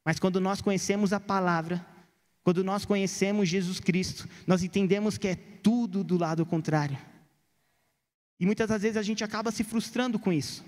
Mas 0.04 0.20
quando 0.20 0.42
nós 0.42 0.62
conhecemos 0.62 1.14
a 1.14 1.20
palavra, 1.20 1.86
quando 2.44 2.64
nós 2.64 2.86
conhecemos 2.86 3.48
Jesus 3.50 3.80
Cristo, 3.80 4.28
nós 4.46 4.64
entendemos 4.64 5.18
que 5.18 5.28
é 5.28 5.36
tudo 5.36 6.04
do 6.04 6.18
lado 6.18 6.46
contrário. 6.46 6.98
E 8.40 8.46
muitas 8.46 8.68
das 8.68 8.82
vezes 8.82 8.98
a 8.98 9.02
gente 9.02 9.24
acaba 9.24 9.52
se 9.52 9.64
frustrando 9.64 10.20
com 10.20 10.32
isso. 10.32 10.64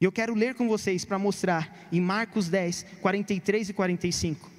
E 0.00 0.04
eu 0.04 0.10
quero 0.10 0.34
ler 0.34 0.56
com 0.56 0.66
vocês 0.66 1.04
para 1.04 1.18
mostrar 1.18 1.86
em 1.92 2.00
Marcos 2.00 2.48
10, 2.48 2.86
43 3.00 3.68
e 3.68 3.72
45. 3.72 4.50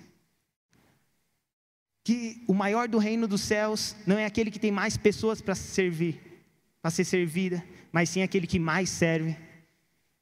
Que 2.01 2.41
o 2.47 2.53
maior 2.53 2.87
do 2.87 2.97
reino 2.97 3.27
dos 3.27 3.41
céus 3.41 3.95
não 4.07 4.17
é 4.17 4.25
aquele 4.25 4.49
que 4.49 4.59
tem 4.59 4.71
mais 4.71 4.95
pessoas 4.95 5.41
para 5.41 5.53
servir, 5.55 6.21
para 6.81 6.91
ser 6.91 7.03
servida, 7.03 7.61
mas 7.91 8.09
sim 8.09 8.21
aquele 8.21 8.47
que 8.47 8.57
mais 8.57 8.89
serve. 8.89 9.35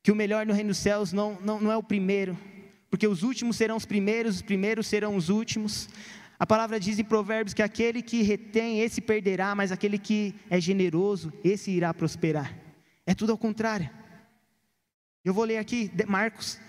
Que 0.02 0.12
o 0.12 0.16
melhor 0.16 0.46
no 0.46 0.54
reino 0.54 0.70
dos 0.70 0.80
céus 0.80 1.14
não, 1.14 1.40
não, 1.42 1.62
não 1.62 1.72
é 1.72 1.78
o 1.78 1.84
primeiro, 1.84 2.36
porque 2.90 3.08
os 3.08 3.22
últimos 3.22 3.56
serão 3.56 3.78
os 3.78 3.86
primeiros, 3.86 4.38
os 4.38 4.42
primeiros 4.42 4.88
serão 4.88 5.16
os 5.16 5.30
últimos. 5.30 5.88
A 6.42 6.46
palavra 6.48 6.80
diz 6.80 6.98
em 6.98 7.04
Provérbios 7.04 7.54
que 7.54 7.62
aquele 7.62 8.02
que 8.02 8.24
retém, 8.24 8.80
esse 8.80 9.00
perderá, 9.00 9.54
mas 9.54 9.72
aquele 9.72 10.00
que 10.00 10.34
é 10.50 10.60
generoso, 10.60 11.32
esse 11.44 11.70
irá 11.70 11.94
prosperar. 11.94 12.58
É 13.06 13.14
tudo 13.14 13.32
ao 13.32 13.38
contrário. 13.38 13.88
Eu 15.24 15.36
vou 15.36 15.44
ler 15.44 15.58
aqui 15.58 15.92
Marcos, 16.08 16.60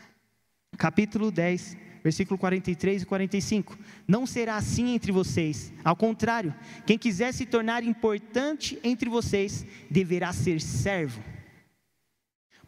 capítulo 0.77 1.31
10, 1.31 1.75
versículo 2.05 2.37
43 2.37 3.01
e 3.01 3.07
45. 3.07 3.79
Não 4.07 4.27
será 4.27 4.57
assim 4.57 4.95
entre 4.95 5.11
vocês. 5.11 5.73
Ao 5.83 5.97
contrário, 5.97 6.55
quem 6.85 6.99
quiser 6.99 7.33
se 7.33 7.47
tornar 7.47 7.83
importante 7.83 8.79
entre 8.85 9.09
vocês 9.09 9.65
deverá 9.91 10.35
ser 10.35 10.61
servo. 10.61 11.25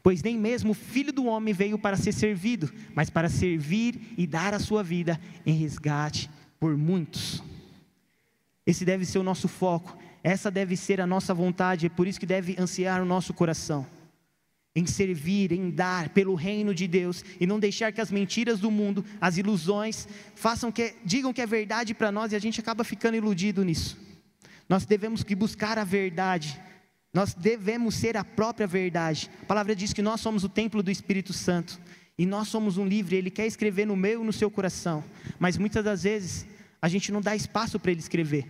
Pois 0.03 0.23
nem 0.23 0.39
mesmo 0.39 0.71
o 0.71 0.75
filho 0.75 1.13
do 1.13 1.27
homem 1.27 1.53
veio 1.53 1.79
para 1.79 1.99
ser 1.99 2.13
servido, 2.13 2.73
mas 2.95 3.11
para 3.11 3.29
servir 3.29 4.15
e 4.17 4.27
dar 4.27 4.55
a 4.55 4.59
sua 4.59 4.83
vida 4.83 5.21
em 5.45 5.53
resgate 5.53 6.31
por 6.65 6.79
muitos. 6.79 7.43
Esse 8.67 8.87
deve 8.87 9.05
ser 9.05 9.19
o 9.19 9.23
nosso 9.23 9.49
foco, 9.49 9.99
essa 10.23 10.51
deve 10.51 10.79
ser 10.79 10.99
a 10.99 11.07
nossa 11.07 11.35
vontade, 11.35 11.85
é 11.85 11.89
por 11.91 12.07
isso 12.07 12.19
que 12.19 12.25
deve 12.25 12.57
ansiar 12.59 13.03
o 13.03 13.05
nosso 13.05 13.35
coração 13.35 13.87
em 14.75 14.87
servir, 14.87 15.53
em 15.53 15.69
dar 15.69 16.09
pelo 16.09 16.35
reino 16.35 16.75
de 16.75 16.89
Deus 16.89 17.23
e 17.39 17.47
não 17.47 17.61
deixar 17.61 17.93
que 17.93 18.01
as 18.01 18.11
mentiras 18.11 18.61
do 18.61 18.71
mundo, 18.71 19.05
as 19.21 19.37
ilusões, 19.37 20.09
façam 20.35 20.73
que 20.73 20.95
digam 21.05 21.35
que 21.35 21.43
é 21.43 21.47
verdade 21.47 21.93
para 21.93 22.11
nós 22.11 22.33
e 22.33 22.37
a 22.37 22.39
gente 22.39 22.61
acaba 22.61 22.83
ficando 22.83 23.19
iludido 23.19 23.63
nisso. 23.63 23.99
Nós 24.67 24.87
devemos 24.87 25.23
que 25.23 25.35
buscar 25.35 25.77
a 25.77 25.85
verdade. 25.85 26.59
Nós 27.13 27.35
devemos 27.35 27.95
ser 27.95 28.17
a 28.17 28.25
própria 28.25 28.67
verdade. 28.67 29.31
A 29.43 29.45
palavra 29.45 29.77
diz 29.77 29.93
que 29.93 30.01
nós 30.01 30.19
somos 30.19 30.45
o 30.45 30.49
templo 30.49 30.83
do 30.83 30.91
Espírito 30.91 31.35
Santo 31.35 31.79
e 32.17 32.25
nós 32.25 32.49
somos 32.49 32.79
um 32.79 32.87
livre, 32.87 33.17
ele 33.17 33.31
quer 33.31 33.47
escrever 33.47 33.87
no 33.87 33.97
meu 33.97 34.23
e 34.23 34.27
no 34.27 34.33
seu 34.33 34.51
coração, 34.51 35.03
mas 35.39 35.59
muitas 35.59 35.85
das 35.85 36.05
vezes 36.05 36.47
a 36.85 36.89
gente 36.89 37.11
não 37.11 37.23
dá 37.23 37.35
espaço 37.35 37.81
para 37.81 37.93
ele 37.93 38.01
escrever. 38.01 38.47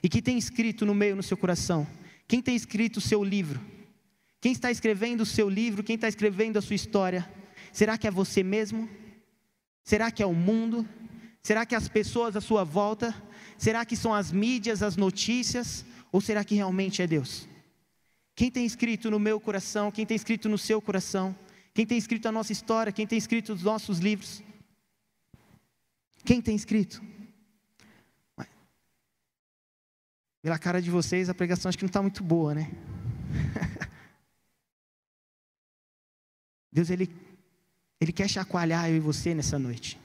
E 0.00 0.08
que 0.08 0.22
tem 0.22 0.38
escrito 0.38 0.86
no 0.86 0.94
meio 0.94 1.16
no 1.16 1.24
seu 1.24 1.36
coração? 1.36 1.84
Quem 2.28 2.40
tem 2.40 2.54
escrito 2.54 2.98
o 2.98 3.00
seu 3.00 3.24
livro? 3.24 3.60
Quem 4.40 4.52
está 4.52 4.70
escrevendo 4.70 5.22
o 5.22 5.26
seu 5.26 5.48
livro, 5.50 5.82
quem 5.82 5.96
está 5.96 6.06
escrevendo 6.06 6.56
a 6.56 6.62
sua 6.62 6.76
história? 6.76 7.28
Será 7.72 7.98
que 7.98 8.06
é 8.06 8.12
você 8.12 8.44
mesmo? 8.44 8.88
Será 9.82 10.12
que 10.12 10.22
é 10.22 10.26
o 10.26 10.32
mundo? 10.32 10.88
Será 11.42 11.66
que 11.66 11.74
é 11.74 11.78
as 11.78 11.88
pessoas 11.88 12.36
à 12.36 12.40
sua 12.40 12.62
volta? 12.62 13.12
Será 13.58 13.84
que 13.84 13.96
são 13.96 14.14
as 14.14 14.30
mídias, 14.30 14.80
as 14.80 14.96
notícias? 14.96 15.84
Ou 16.12 16.20
será 16.20 16.44
que 16.44 16.54
realmente 16.54 17.02
é 17.02 17.08
Deus? 17.08 17.48
Quem 18.36 18.52
tem 18.52 18.64
escrito 18.64 19.10
no 19.10 19.18
meu 19.18 19.40
coração? 19.40 19.90
Quem 19.90 20.06
tem 20.06 20.14
escrito 20.14 20.48
no 20.48 20.56
seu 20.56 20.80
coração? 20.80 21.36
Quem 21.74 21.84
tem 21.84 21.98
escrito 21.98 22.28
a 22.28 22.32
nossa 22.32 22.52
história? 22.52 22.92
Quem 22.92 23.04
tem 23.04 23.18
escrito 23.18 23.52
os 23.52 23.64
nossos 23.64 23.98
livros? 23.98 24.44
Quem 26.24 26.40
tem 26.40 26.54
escrito? 26.54 27.02
Pela 30.42 30.58
cara 30.58 30.80
de 30.80 30.90
vocês, 30.90 31.28
a 31.28 31.34
pregação 31.34 31.68
acho 31.68 31.76
que 31.76 31.84
não 31.84 31.88
está 31.88 32.00
muito 32.00 32.24
boa, 32.24 32.54
né? 32.54 32.70
Deus, 36.72 36.88
Ele, 36.88 37.14
Ele 38.00 38.12
quer 38.12 38.28
chacoalhar 38.28 38.88
eu 38.88 38.96
e 38.96 39.00
você 39.00 39.34
nessa 39.34 39.58
noite. 39.58 39.98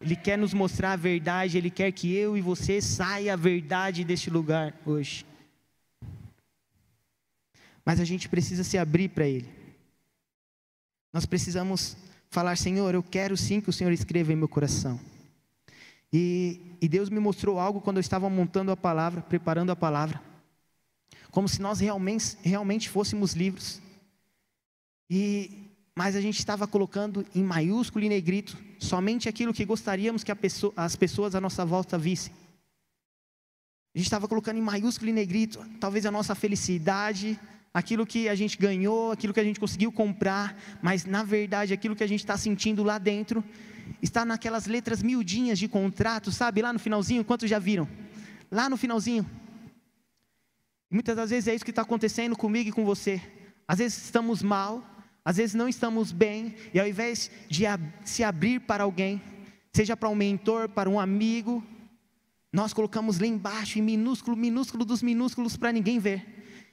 Ele 0.00 0.16
quer 0.16 0.36
nos 0.36 0.52
mostrar 0.52 0.92
a 0.92 0.96
verdade, 0.96 1.56
Ele 1.56 1.70
quer 1.70 1.92
que 1.92 2.12
eu 2.12 2.36
e 2.36 2.40
você 2.40 2.80
saia 2.80 3.34
a 3.34 3.36
verdade 3.36 4.04
deste 4.04 4.30
lugar 4.30 4.74
hoje. 4.84 5.24
Mas 7.84 8.00
a 8.00 8.04
gente 8.04 8.28
precisa 8.28 8.64
se 8.64 8.76
abrir 8.76 9.10
para 9.10 9.28
Ele. 9.28 9.48
Nós 11.12 11.24
precisamos 11.24 11.96
falar, 12.28 12.56
Senhor, 12.56 12.92
eu 12.94 13.02
quero 13.02 13.36
sim 13.36 13.60
que 13.60 13.70
o 13.70 13.72
Senhor 13.72 13.92
escreva 13.92 14.32
em 14.32 14.36
meu 14.36 14.48
coração. 14.48 15.00
E, 16.18 16.78
e 16.80 16.88
Deus 16.88 17.10
me 17.10 17.20
mostrou 17.20 17.58
algo 17.58 17.78
quando 17.78 17.98
eu 17.98 18.00
estava 18.00 18.30
montando 18.30 18.70
a 18.70 18.76
palavra, 18.76 19.20
preparando 19.20 19.70
a 19.70 19.76
palavra, 19.76 20.18
como 21.30 21.46
se 21.46 21.60
nós 21.60 21.78
realmente, 21.78 22.38
realmente 22.42 22.88
fôssemos 22.88 23.34
livros. 23.34 23.82
E 25.10 25.62
mas 25.94 26.16
a 26.16 26.20
gente 26.20 26.38
estava 26.38 26.66
colocando 26.66 27.24
em 27.34 27.42
maiúsculo 27.42 28.04
e 28.04 28.08
negrito 28.08 28.56
somente 28.78 29.28
aquilo 29.28 29.52
que 29.52 29.64
gostaríamos 29.64 30.22
que 30.24 30.34
pessoa, 30.34 30.72
as 30.76 30.96
pessoas 30.96 31.34
à 31.34 31.40
nossa 31.40 31.66
volta 31.66 31.98
vissem. 31.98 32.32
A 33.94 33.98
gente 33.98 34.06
estava 34.06 34.26
colocando 34.26 34.58
em 34.58 34.62
maiúsculo 34.62 35.10
e 35.10 35.12
negrito, 35.12 35.58
talvez 35.80 36.06
a 36.06 36.10
nossa 36.10 36.34
felicidade, 36.34 37.38
aquilo 37.74 38.06
que 38.06 38.26
a 38.26 38.34
gente 38.34 38.56
ganhou, 38.56 39.12
aquilo 39.12 39.34
que 39.34 39.40
a 39.40 39.44
gente 39.44 39.60
conseguiu 39.60 39.92
comprar, 39.92 40.58
mas 40.82 41.04
na 41.04 41.22
verdade 41.22 41.74
aquilo 41.74 41.96
que 41.96 42.04
a 42.04 42.08
gente 42.08 42.20
está 42.20 42.38
sentindo 42.38 42.82
lá 42.82 42.96
dentro 42.98 43.44
está 44.00 44.24
naquelas 44.24 44.66
letras 44.66 45.02
miudinhas 45.02 45.58
de 45.58 45.68
contrato, 45.68 46.30
sabe? 46.30 46.62
Lá 46.62 46.72
no 46.72 46.78
finalzinho, 46.78 47.24
quantos 47.24 47.48
já 47.48 47.58
viram? 47.58 47.88
Lá 48.50 48.68
no 48.68 48.76
finalzinho. 48.76 49.28
muitas 50.90 51.16
das 51.16 51.30
vezes 51.30 51.48
é 51.48 51.54
isso 51.54 51.64
que 51.64 51.70
está 51.70 51.82
acontecendo 51.82 52.36
comigo 52.36 52.68
e 52.68 52.72
com 52.72 52.84
você. 52.84 53.20
Às 53.66 53.78
vezes 53.78 54.04
estamos 54.04 54.42
mal, 54.42 54.84
às 55.24 55.36
vezes 55.36 55.54
não 55.54 55.68
estamos 55.68 56.12
bem 56.12 56.54
e 56.72 56.78
ao 56.78 56.86
invés 56.86 57.30
de 57.48 57.64
se 58.04 58.22
abrir 58.22 58.60
para 58.60 58.84
alguém, 58.84 59.20
seja 59.72 59.96
para 59.96 60.08
um 60.08 60.14
mentor, 60.14 60.68
para 60.68 60.88
um 60.88 61.00
amigo, 61.00 61.62
nós 62.52 62.72
colocamos 62.72 63.18
lá 63.18 63.26
embaixo, 63.26 63.78
em 63.78 63.82
minúsculo, 63.82 64.36
minúsculo 64.36 64.84
dos 64.84 65.02
minúsculos 65.02 65.56
para 65.56 65.72
ninguém 65.72 65.98
ver. 65.98 66.24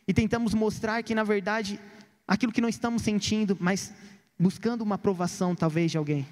E 0.08 0.14
tentamos 0.14 0.54
mostrar 0.54 1.02
que 1.04 1.16
na 1.16 1.24
verdade 1.24 1.80
aquilo 2.28 2.52
que 2.52 2.62
não 2.62 2.70
estamos 2.70 3.02
sentindo, 3.02 3.58
mas 3.60 3.94
buscando 4.40 4.82
uma 4.82 4.96
aprovação 4.96 5.56
talvez 5.56 5.92
de 5.92 5.98
alguém, 5.98 6.26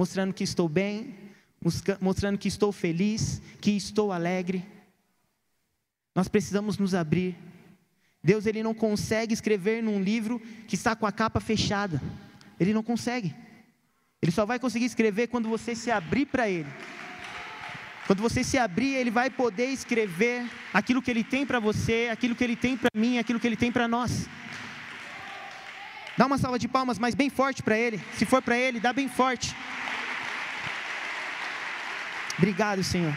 mostrando 0.00 0.32
que 0.32 0.44
estou 0.44 0.66
bem, 0.66 1.14
mostrando 2.00 2.38
que 2.38 2.48
estou 2.48 2.72
feliz, 2.72 3.42
que 3.60 3.72
estou 3.72 4.12
alegre. 4.12 4.64
Nós 6.14 6.26
precisamos 6.26 6.78
nos 6.78 6.94
abrir 6.94 7.36
Deus 8.22 8.44
ele 8.44 8.62
não 8.62 8.74
consegue 8.74 9.32
escrever 9.32 9.82
num 9.82 10.00
livro 10.00 10.40
que 10.68 10.74
está 10.74 10.94
com 10.94 11.06
a 11.06 11.12
capa 11.12 11.40
fechada. 11.40 12.00
Ele 12.58 12.74
não 12.74 12.82
consegue. 12.82 13.34
Ele 14.20 14.30
só 14.30 14.44
vai 14.44 14.58
conseguir 14.58 14.84
escrever 14.84 15.28
quando 15.28 15.48
você 15.48 15.74
se 15.74 15.90
abrir 15.90 16.26
para 16.26 16.48
ele. 16.48 16.68
Quando 18.06 18.20
você 18.20 18.44
se 18.44 18.58
abrir, 18.58 18.94
ele 18.94 19.10
vai 19.10 19.30
poder 19.30 19.66
escrever 19.66 20.44
aquilo 20.74 21.00
que 21.00 21.10
ele 21.10 21.24
tem 21.24 21.46
para 21.46 21.58
você, 21.58 22.08
aquilo 22.12 22.34
que 22.34 22.44
ele 22.44 22.56
tem 22.56 22.76
para 22.76 22.90
mim, 22.94 23.18
aquilo 23.18 23.40
que 23.40 23.46
ele 23.46 23.56
tem 23.56 23.72
para 23.72 23.88
nós. 23.88 24.28
Dá 26.18 26.26
uma 26.26 26.36
salva 26.36 26.58
de 26.58 26.68
palmas, 26.68 26.98
mas 26.98 27.14
bem 27.14 27.30
forte 27.30 27.62
para 27.62 27.78
ele. 27.78 27.98
Se 28.18 28.26
for 28.26 28.42
para 28.42 28.58
ele, 28.58 28.78
dá 28.80 28.92
bem 28.92 29.08
forte. 29.08 29.56
Obrigado, 32.40 32.82
Senhor. 32.82 33.12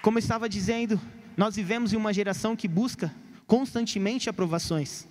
Como 0.00 0.16
eu 0.16 0.20
estava 0.20 0.48
dizendo, 0.48 1.00
nós 1.36 1.56
vivemos 1.56 1.92
em 1.92 1.96
uma 1.96 2.12
geração 2.12 2.54
que 2.54 2.68
busca 2.68 3.12
constantemente 3.48 4.30
aprovações, 4.30 5.04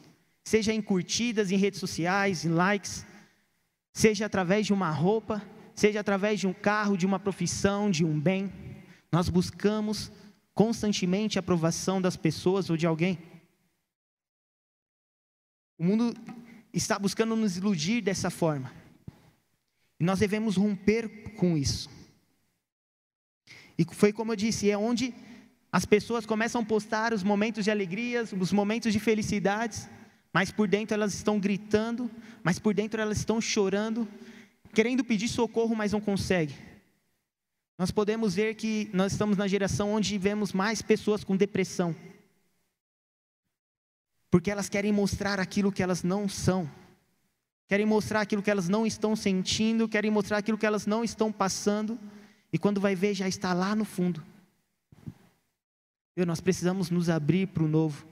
seja 0.46 0.72
em 0.72 0.82
curtidas 0.82 1.52
em 1.52 1.58
redes 1.58 1.82
sociais, 1.82 2.46
em 2.46 2.52
likes, 2.52 3.06
seja 3.92 4.26
através 4.26 4.66
de 4.66 4.72
uma 4.72 4.90
roupa, 4.92 5.46
seja 5.76 6.00
através 6.00 6.40
de 6.40 6.48
um 6.48 6.54
carro, 6.54 6.96
de 6.96 7.06
uma 7.06 7.20
profissão, 7.20 7.92
de 7.92 8.06
um 8.06 8.18
bem. 8.18 8.50
Nós 9.12 9.28
buscamos 9.28 10.10
constantemente 10.54 11.38
a 11.38 11.42
aprovação 11.42 12.02
das 12.02 12.16
pessoas 12.16 12.70
ou 12.70 12.78
de 12.78 12.88
alguém. 12.88 13.20
O 15.78 15.84
mundo 15.84 16.14
está 16.72 16.98
buscando 16.98 17.36
nos 17.36 17.58
iludir 17.58 18.00
dessa 18.00 18.30
forma. 18.30 18.83
E 20.04 20.06
nós 20.06 20.20
devemos 20.20 20.58
romper 20.58 21.08
com 21.38 21.58
isso. 21.58 21.90
E 23.78 23.86
foi 23.86 24.12
como 24.12 24.34
eu 24.34 24.36
disse, 24.36 24.70
é 24.70 24.78
onde 24.78 25.14
as 25.72 25.86
pessoas 25.86 26.26
começam 26.26 26.60
a 26.60 26.66
postar 26.66 27.14
os 27.14 27.24
momentos 27.24 27.64
de 27.64 27.72
alegrias, 27.72 28.34
os 28.34 28.52
momentos 28.52 28.92
de 28.92 29.00
felicidades, 29.00 29.88
mas 30.34 30.52
por 30.52 30.68
dentro 30.68 30.94
elas 30.94 31.14
estão 31.14 31.40
gritando, 31.40 32.12
mas 32.44 32.60
por 32.60 32.74
dentro 32.74 33.00
elas 33.00 33.20
estão 33.20 33.40
chorando, 33.40 34.06
querendo 34.74 35.06
pedir 35.06 35.30
socorro, 35.30 35.74
mas 35.74 35.94
não 35.94 36.02
conseguem. 36.02 36.58
Nós 37.78 37.90
podemos 37.90 38.36
ver 38.36 38.56
que 38.56 38.90
nós 38.92 39.14
estamos 39.14 39.38
na 39.38 39.48
geração 39.48 39.94
onde 39.94 40.18
vemos 40.18 40.52
mais 40.52 40.82
pessoas 40.82 41.24
com 41.24 41.38
depressão, 41.38 41.96
porque 44.30 44.52
elas 44.52 44.68
querem 44.68 44.92
mostrar 44.92 45.40
aquilo 45.40 45.72
que 45.72 45.82
elas 45.82 46.04
não 46.04 46.28
são, 46.28 46.70
querem 47.68 47.86
mostrar 47.86 48.22
aquilo 48.22 48.42
que 48.42 48.52
elas 48.52 48.70
não 48.70 48.86
estão 48.86 49.16
sentindo, 49.16 49.88
querem 49.88 50.12
mostrar 50.12 50.38
aquilo 50.38 50.58
que 50.58 50.66
elas 50.66 50.86
não 50.86 51.04
estão 51.04 51.32
passando, 51.32 52.00
e 52.52 52.58
quando 52.58 52.80
vai 52.80 52.96
ver 52.96 53.14
já 53.14 53.28
está 53.28 53.54
lá 53.54 53.76
no 53.76 53.86
fundo. 53.86 54.24
Nós 56.16 56.40
precisamos 56.40 56.92
nos 56.92 57.10
abrir 57.10 57.48
para 57.48 57.64
o 57.64 57.68
novo. 57.68 58.06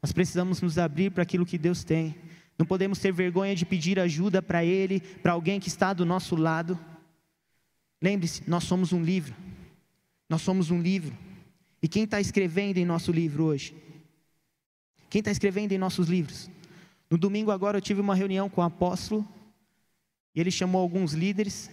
Nós 0.00 0.12
precisamos 0.12 0.60
nos 0.62 0.78
abrir 0.78 1.10
para 1.10 1.24
aquilo 1.24 1.44
que 1.44 1.58
Deus 1.58 1.82
tem. 1.82 2.14
Não 2.56 2.64
podemos 2.64 2.98
ter 2.98 3.12
vergonha 3.12 3.54
de 3.54 3.66
pedir 3.66 3.98
ajuda 3.98 4.40
para 4.40 4.64
Ele, 4.64 5.00
para 5.00 5.32
alguém 5.32 5.58
que 5.58 5.68
está 5.68 5.92
do 5.92 6.04
nosso 6.04 6.36
lado. 6.36 6.78
Lembre-se, 8.00 8.48
nós 8.48 8.64
somos 8.64 8.92
um 8.92 9.02
livro. 9.02 9.34
Nós 10.28 10.42
somos 10.42 10.70
um 10.70 10.80
livro. 10.80 11.16
E 11.82 11.88
quem 11.88 12.04
está 12.04 12.20
escrevendo 12.20 12.78
em 12.78 12.84
nosso 12.84 13.10
livro 13.10 13.44
hoje? 13.44 13.74
Quem 15.10 15.20
está 15.20 15.30
escrevendo 15.30 15.72
em 15.72 15.78
nossos 15.78 16.08
livros? 16.08 16.50
No 17.10 17.16
domingo 17.16 17.50
agora 17.50 17.78
eu 17.78 17.82
tive 17.82 18.00
uma 18.00 18.14
reunião 18.14 18.48
com 18.48 18.60
o 18.60 18.64
apóstolo. 18.64 19.26
E 20.34 20.40
ele 20.40 20.50
chamou 20.50 20.80
alguns 20.80 21.12
líderes. 21.12 21.70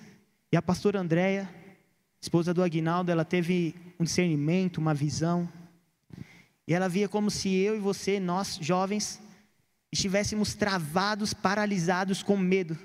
E 0.52 0.58
a 0.58 0.62
pastora 0.62 1.00
Andréia, 1.00 1.50
esposa 2.22 2.54
do 2.54 2.64
Aguinaldo, 2.64 3.12
ela 3.12 3.26
teve 3.26 3.76
um 4.00 4.04
discernimento, 4.04 4.78
uma 4.78 4.94
visão. 4.94 5.50
E 6.68 6.74
ela 6.74 6.90
via 6.90 7.08
como 7.08 7.30
se 7.30 7.54
eu 7.54 7.76
e 7.76 7.80
você, 7.80 8.20
nós 8.20 8.58
jovens, 8.62 9.22
estivéssemos 9.92 10.54
travados, 10.56 11.34
paralisados 11.34 12.24
com 12.24 12.38
medo. 12.38 12.78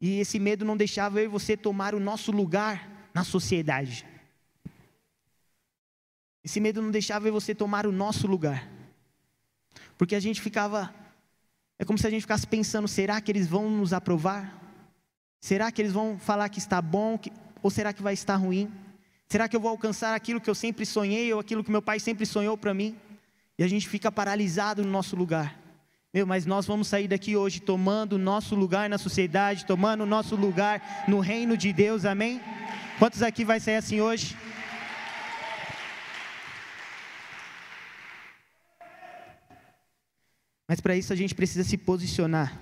E 0.00 0.20
esse 0.20 0.38
medo 0.38 0.64
não 0.64 0.76
deixava 0.76 1.20
eu 1.20 1.24
e 1.24 1.28
você 1.28 1.56
tomar 1.56 1.94
o 1.94 2.00
nosso 2.00 2.30
lugar 2.30 3.10
na 3.14 3.24
sociedade. 3.24 4.04
Esse 6.44 6.60
medo 6.60 6.82
não 6.82 6.90
deixava 6.90 7.26
eu 7.26 7.30
e 7.30 7.32
você 7.32 7.54
tomar 7.54 7.86
o 7.86 7.92
nosso 7.92 8.26
lugar. 8.26 8.70
Porque 9.96 10.14
a 10.14 10.20
gente 10.20 10.40
ficava. 10.40 10.94
É 11.78 11.84
como 11.84 11.98
se 11.98 12.06
a 12.06 12.10
gente 12.10 12.22
ficasse 12.22 12.46
pensando: 12.46 12.88
será 12.88 13.20
que 13.20 13.30
eles 13.30 13.46
vão 13.46 13.70
nos 13.70 13.92
aprovar? 13.92 14.60
Será 15.40 15.70
que 15.70 15.80
eles 15.80 15.92
vão 15.92 16.18
falar 16.18 16.48
que 16.48 16.58
está 16.58 16.80
bom? 16.80 17.18
Ou 17.62 17.70
será 17.70 17.92
que 17.92 18.02
vai 18.02 18.14
estar 18.14 18.36
ruim? 18.36 18.70
Será 19.28 19.48
que 19.48 19.56
eu 19.56 19.60
vou 19.60 19.70
alcançar 19.70 20.14
aquilo 20.14 20.40
que 20.40 20.48
eu 20.48 20.54
sempre 20.54 20.86
sonhei 20.86 21.32
ou 21.32 21.40
aquilo 21.40 21.64
que 21.64 21.70
meu 21.70 21.82
pai 21.82 21.98
sempre 21.98 22.24
sonhou 22.24 22.56
para 22.56 22.72
mim? 22.72 22.96
E 23.58 23.64
a 23.64 23.68
gente 23.68 23.88
fica 23.88 24.10
paralisado 24.10 24.82
no 24.84 24.90
nosso 24.90 25.16
lugar. 25.16 25.58
Meu, 26.12 26.26
mas 26.26 26.46
nós 26.46 26.66
vamos 26.66 26.88
sair 26.88 27.08
daqui 27.08 27.36
hoje 27.36 27.60
tomando 27.60 28.14
o 28.14 28.18
nosso 28.18 28.54
lugar 28.54 28.88
na 28.88 28.98
sociedade, 28.98 29.66
tomando 29.66 30.02
o 30.02 30.06
nosso 30.06 30.34
lugar 30.36 31.04
no 31.08 31.20
reino 31.20 31.56
de 31.56 31.72
Deus, 31.72 32.04
amém? 32.04 32.40
Quantos 32.98 33.22
aqui 33.22 33.44
vai 33.44 33.60
sair 33.60 33.76
assim 33.76 34.00
hoje? 34.00 34.36
Mas 40.66 40.80
para 40.80 40.96
isso 40.96 41.12
a 41.12 41.16
gente 41.16 41.34
precisa 41.34 41.62
se 41.62 41.76
posicionar. 41.76 42.60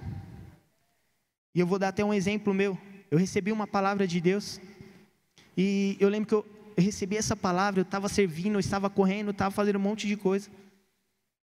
E 1.54 1.60
eu 1.60 1.66
vou 1.66 1.78
dar 1.78 1.88
até 1.88 2.04
um 2.04 2.12
exemplo 2.12 2.52
meu. 2.52 2.78
Eu 3.10 3.18
recebi 3.18 3.52
uma 3.52 3.66
palavra 3.66 4.06
de 4.06 4.20
Deus. 4.20 4.60
E 5.56 5.96
eu 6.00 6.08
lembro 6.08 6.28
que 6.28 6.34
eu, 6.34 6.46
eu 6.76 6.82
recebi 6.82 7.16
essa 7.16 7.36
palavra, 7.36 7.80
eu 7.80 7.84
estava 7.84 8.08
servindo, 8.08 8.54
eu 8.54 8.60
estava 8.60 8.90
correndo, 8.90 9.30
estava 9.30 9.50
fazendo 9.50 9.76
um 9.76 9.82
monte 9.82 10.06
de 10.06 10.16
coisa. 10.16 10.50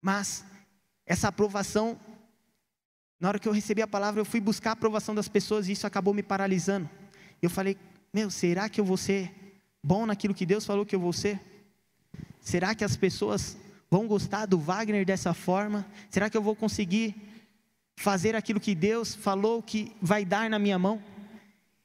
Mas 0.01 0.45
essa 1.07 1.29
aprovação, 1.29 1.99
na 3.19 3.29
hora 3.29 3.39
que 3.39 3.49
eu 3.49 3.53
recebi 3.53 3.83
a 3.83 3.87
palavra, 3.87 4.21
eu 4.21 4.25
fui 4.25 4.41
buscar 4.41 4.71
a 4.71 4.73
aprovação 4.75 5.15
das 5.15 5.29
pessoas 5.29 5.69
e 5.69 5.73
isso 5.73 5.87
acabou 5.87 6.13
me 6.13 6.23
paralisando. 6.23 6.89
Eu 7.41 7.51
falei, 7.51 7.77
meu, 8.13 8.31
será 8.31 8.69
que 8.69 8.81
eu 8.81 8.85
vou 8.85 8.97
ser 8.97 9.33
bom 9.83 10.07
naquilo 10.07 10.35
que 10.35 10.47
Deus 10.47 10.65
falou 10.65 10.87
que 10.87 10.95
eu 10.95 11.01
vou 11.01 11.13
ser? 11.13 11.41
Será 12.41 12.75
que 12.75 12.85
as 12.85 12.97
pessoas 12.97 13.57
vão 13.95 14.09
gostar 14.09 14.45
do 14.45 14.59
Wagner 14.59 15.07
dessa 15.07 15.33
forma? 15.33 15.87
Será 16.11 16.29
que 16.29 16.37
eu 16.37 16.43
vou 16.43 16.57
conseguir 16.57 17.15
fazer 17.97 18.35
aquilo 18.35 18.59
que 18.59 18.75
Deus 18.75 19.15
falou 19.15 19.63
que 19.63 19.93
vai 20.03 20.25
dar 20.25 20.51
na 20.51 20.59
minha 20.59 20.77
mão? 20.77 21.01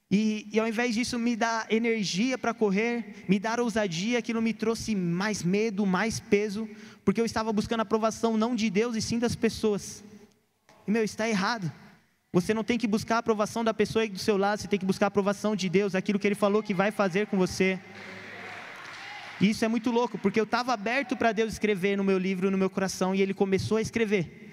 E, 0.09 0.47
e, 0.51 0.59
ao 0.59 0.67
invés 0.67 0.95
disso 0.95 1.19
me 1.19 1.35
dar 1.35 1.71
energia 1.71 2.35
para 2.35 2.51
correr, 2.51 3.23
me 3.29 3.37
dar 3.37 3.59
ousadia, 3.59 4.17
aquilo 4.17 4.41
me 4.41 4.55
trouxe 4.55 4.95
mais 4.95 5.43
medo, 5.43 5.85
mais 5.85 6.19
peso, 6.19 6.67
porque 7.05 7.21
eu 7.21 7.25
estava 7.25 7.53
buscando 7.53 7.81
aprovação 7.81 8.35
não 8.35 8.55
de 8.55 8.71
Deus 8.71 8.95
e 8.95 9.03
sim 9.03 9.19
das 9.19 9.35
pessoas. 9.35 10.03
E 10.87 10.89
meu, 10.89 11.03
está 11.03 11.29
errado. 11.29 11.71
Você 12.33 12.55
não 12.55 12.63
tem 12.63 12.79
que 12.79 12.87
buscar 12.87 13.17
a 13.17 13.19
aprovação 13.19 13.63
da 13.63 13.71
pessoa 13.71 14.07
do 14.07 14.17
seu 14.17 14.35
lado, 14.35 14.61
você 14.61 14.67
tem 14.67 14.79
que 14.79 14.85
buscar 14.85 15.05
a 15.05 15.09
aprovação 15.09 15.55
de 15.55 15.69
Deus, 15.69 15.93
aquilo 15.93 16.17
que 16.17 16.27
Ele 16.27 16.33
falou 16.33 16.63
que 16.63 16.73
vai 16.73 16.89
fazer 16.89 17.27
com 17.27 17.37
você. 17.37 17.79
E 19.41 19.49
isso 19.49 19.63
é 19.63 19.67
muito 19.67 19.89
louco, 19.89 20.17
porque 20.17 20.39
eu 20.39 20.43
estava 20.43 20.73
aberto 20.73 21.15
para 21.15 21.31
Deus 21.31 21.53
escrever 21.53 21.95
no 21.95 22.03
meu 22.03 22.17
livro, 22.17 22.51
no 22.51 22.57
meu 22.57 22.69
coração, 22.69 23.15
e 23.15 23.21
Ele 23.21 23.33
começou 23.33 23.77
a 23.77 23.81
escrever. 23.81 24.49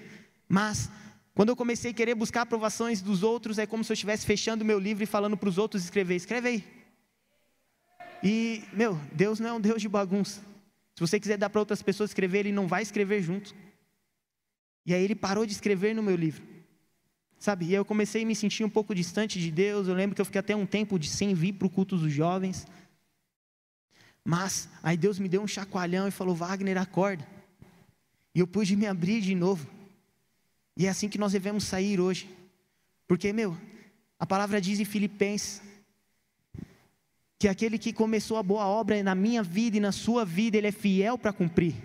Mas 0.47 0.89
quando 1.33 1.49
eu 1.49 1.55
comecei 1.55 1.91
a 1.91 1.93
querer 1.93 2.15
buscar 2.15 2.41
aprovações 2.41 3.01
dos 3.01 3.21
outros, 3.21 3.57
é 3.59 3.65
como 3.65 3.83
se 3.83 3.91
eu 3.91 3.93
estivesse 3.93 4.25
fechando 4.25 4.63
o 4.63 4.67
meu 4.67 4.79
livro 4.79 5.03
e 5.03 5.07
falando 5.07 5.37
para 5.37 5.49
os 5.49 5.57
outros 5.57 5.83
escrever. 5.83 6.15
Escreve 6.15 6.47
aí. 6.47 6.63
E, 8.23 8.63
meu, 8.73 8.99
Deus 9.13 9.39
não 9.39 9.49
é 9.49 9.53
um 9.53 9.61
Deus 9.61 9.81
de 9.81 9.89
bagunça. 9.89 10.41
Se 10.95 11.01
você 11.01 11.19
quiser 11.19 11.37
dar 11.37 11.49
para 11.49 11.61
outras 11.61 11.83
pessoas 11.83 12.09
escrever, 12.09 12.39
Ele 12.39 12.51
não 12.51 12.67
vai 12.67 12.81
escrever 12.81 13.21
junto. 13.21 13.53
E 14.85 14.93
aí 14.93 15.03
Ele 15.03 15.13
parou 15.13 15.45
de 15.45 15.51
escrever 15.51 15.93
no 15.93 16.01
meu 16.01 16.15
livro. 16.15 16.41
Sabe? 17.37 17.65
E 17.65 17.73
eu 17.75 17.85
comecei 17.85 18.23
a 18.23 18.25
me 18.25 18.35
sentir 18.35 18.63
um 18.63 18.69
pouco 18.69 18.95
distante 18.95 19.39
de 19.39 19.51
Deus. 19.51 19.87
Eu 19.87 19.93
lembro 19.93 20.15
que 20.15 20.21
eu 20.21 20.25
fiquei 20.25 20.39
até 20.39 20.55
um 20.55 20.65
tempo 20.65 20.97
de 20.97 21.07
sem 21.07 21.35
vir 21.35 21.53
para 21.53 21.67
o 21.67 21.69
culto 21.69 21.97
dos 21.97 22.11
jovens. 22.11 22.65
Mas 24.29 24.67
aí 24.83 24.97
Deus 24.97 25.19
me 25.19 25.29
deu 25.29 25.41
um 25.41 25.47
chacoalhão 25.47 26.05
e 26.05 26.11
falou: 26.11 26.35
Wagner, 26.35 26.77
acorda. 26.77 27.25
E 28.35 28.39
eu 28.41 28.45
pude 28.45 28.75
me 28.75 28.85
abrir 28.85 29.21
de 29.21 29.33
novo. 29.33 29.65
E 30.75 30.85
é 30.85 30.89
assim 30.89 31.07
que 31.07 31.17
nós 31.17 31.31
devemos 31.31 31.63
sair 31.63 31.97
hoje. 31.97 32.29
Porque, 33.07 33.31
meu, 33.31 33.57
a 34.19 34.25
palavra 34.25 34.59
diz 34.59 34.81
em 34.81 34.83
Filipenses 34.83 35.61
que 37.39 37.47
aquele 37.47 37.77
que 37.77 37.93
começou 37.93 38.35
a 38.35 38.43
boa 38.43 38.67
obra 38.67 39.01
na 39.01 39.15
minha 39.15 39.41
vida 39.41 39.77
e 39.77 39.79
na 39.79 39.93
sua 39.93 40.25
vida, 40.25 40.57
ele 40.57 40.67
é 40.67 40.73
fiel 40.73 41.17
para 41.17 41.31
cumprir. 41.31 41.75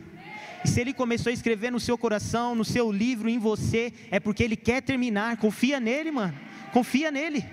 E 0.64 0.68
se 0.68 0.80
ele 0.80 0.92
começou 0.92 1.30
a 1.30 1.32
escrever 1.32 1.70
no 1.70 1.78
seu 1.78 1.96
coração, 1.96 2.56
no 2.56 2.64
seu 2.64 2.90
livro, 2.90 3.28
em 3.28 3.38
você, 3.38 3.92
é 4.10 4.18
porque 4.18 4.42
ele 4.42 4.56
quer 4.56 4.82
terminar. 4.82 5.36
Confia 5.36 5.78
nele, 5.78 6.10
mano. 6.10 6.36
Confia 6.72 7.12
nele. 7.12 7.44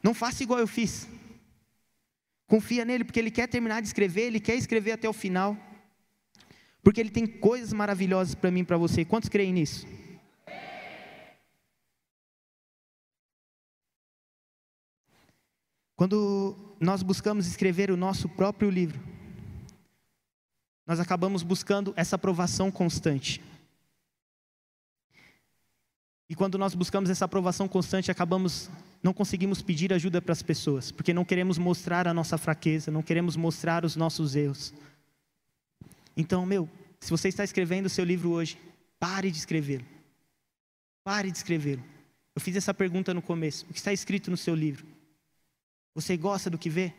Não 0.00 0.14
faça 0.14 0.44
igual 0.44 0.60
eu 0.60 0.68
fiz. 0.68 1.17
Confia 2.48 2.84
nele, 2.84 3.04
porque 3.04 3.20
ele 3.20 3.30
quer 3.30 3.46
terminar 3.46 3.80
de 3.80 3.86
escrever, 3.86 4.22
ele 4.22 4.40
quer 4.40 4.56
escrever 4.56 4.90
até 4.92 5.08
o 5.08 5.12
final. 5.12 5.56
Porque 6.88 7.00
Ele 7.02 7.10
tem 7.10 7.26
coisas 7.26 7.70
maravilhosas 7.70 8.34
para 8.34 8.50
mim 8.50 8.60
e 8.60 8.64
para 8.64 8.78
você. 8.78 9.04
Quantos 9.04 9.28
creem 9.28 9.52
nisso? 9.52 9.86
Quando 15.94 16.76
nós 16.80 17.02
buscamos 17.02 17.46
escrever 17.46 17.90
o 17.90 17.96
nosso 17.96 18.26
próprio 18.26 18.70
livro, 18.70 18.98
nós 20.86 20.98
acabamos 20.98 21.42
buscando 21.42 21.92
essa 21.94 22.16
aprovação 22.16 22.70
constante. 22.70 23.42
E 26.28 26.34
quando 26.34 26.58
nós 26.58 26.74
buscamos 26.74 27.08
essa 27.08 27.24
aprovação 27.24 27.66
constante, 27.66 28.10
acabamos 28.10 28.70
não 29.02 29.12
conseguimos 29.12 29.62
pedir 29.62 29.92
ajuda 29.92 30.20
para 30.20 30.32
as 30.32 30.42
pessoas, 30.42 30.90
porque 30.90 31.14
não 31.14 31.24
queremos 31.24 31.56
mostrar 31.56 32.08
a 32.08 32.14
nossa 32.14 32.36
fraqueza, 32.36 32.90
não 32.90 33.02
queremos 33.02 33.36
mostrar 33.36 33.84
os 33.84 33.94
nossos 33.94 34.34
erros. 34.34 34.74
Então, 36.16 36.44
meu, 36.44 36.68
se 37.00 37.10
você 37.10 37.28
está 37.28 37.44
escrevendo 37.44 37.86
o 37.86 37.90
seu 37.90 38.04
livro 38.04 38.30
hoje, 38.30 38.58
pare 38.98 39.30
de 39.30 39.38
escrevê-lo. 39.38 39.84
Pare 41.04 41.30
de 41.30 41.36
escrevê-lo. 41.36 41.82
Eu 42.34 42.40
fiz 42.40 42.56
essa 42.56 42.74
pergunta 42.74 43.14
no 43.14 43.22
começo. 43.22 43.64
O 43.70 43.72
que 43.72 43.78
está 43.78 43.92
escrito 43.92 44.30
no 44.30 44.36
seu 44.36 44.54
livro? 44.54 44.84
Você 45.94 46.16
gosta 46.16 46.50
do 46.50 46.58
que 46.58 46.68
vê? 46.68 46.92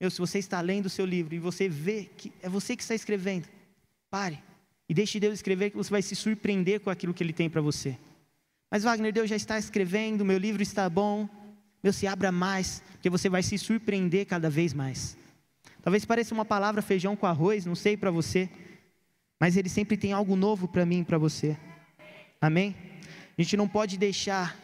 Meu, 0.00 0.10
se 0.10 0.18
você 0.18 0.38
está 0.38 0.60
lendo 0.60 0.86
o 0.86 0.90
seu 0.90 1.06
livro 1.06 1.34
e 1.34 1.38
você 1.38 1.68
vê 1.68 2.10
que 2.16 2.32
é 2.42 2.48
você 2.48 2.76
que 2.76 2.82
está 2.82 2.94
escrevendo, 2.94 3.48
pare 4.10 4.42
e 4.88 4.94
deixe 4.94 5.20
Deus 5.20 5.34
escrever 5.34 5.70
que 5.70 5.76
você 5.76 5.90
vai 5.90 6.02
se 6.02 6.16
surpreender 6.16 6.80
com 6.80 6.90
aquilo 6.90 7.14
que 7.14 7.22
Ele 7.22 7.32
tem 7.32 7.48
para 7.48 7.60
você. 7.60 7.96
Mas 8.72 8.84
Wagner, 8.84 9.12
Deus 9.12 9.28
já 9.28 9.36
está 9.36 9.58
escrevendo, 9.58 10.24
meu 10.24 10.38
livro 10.38 10.62
está 10.62 10.88
bom. 10.88 11.28
Meu, 11.82 11.92
se 11.92 12.06
abra 12.06 12.32
mais, 12.32 12.82
porque 12.92 13.10
você 13.10 13.28
vai 13.28 13.42
se 13.42 13.58
surpreender 13.58 14.24
cada 14.24 14.48
vez 14.48 14.72
mais. 14.72 15.14
Talvez 15.82 16.06
pareça 16.06 16.32
uma 16.32 16.46
palavra 16.46 16.80
feijão 16.80 17.14
com 17.14 17.26
arroz, 17.26 17.66
não 17.66 17.74
sei 17.74 17.98
para 17.98 18.10
você, 18.10 18.48
mas 19.38 19.58
Ele 19.58 19.68
sempre 19.68 19.94
tem 19.94 20.14
algo 20.14 20.34
novo 20.36 20.66
para 20.66 20.86
mim 20.86 21.00
e 21.00 21.04
para 21.04 21.18
você. 21.18 21.54
Amém? 22.40 22.74
A 23.36 23.42
gente 23.42 23.58
não 23.58 23.68
pode 23.68 23.98
deixar, 23.98 24.58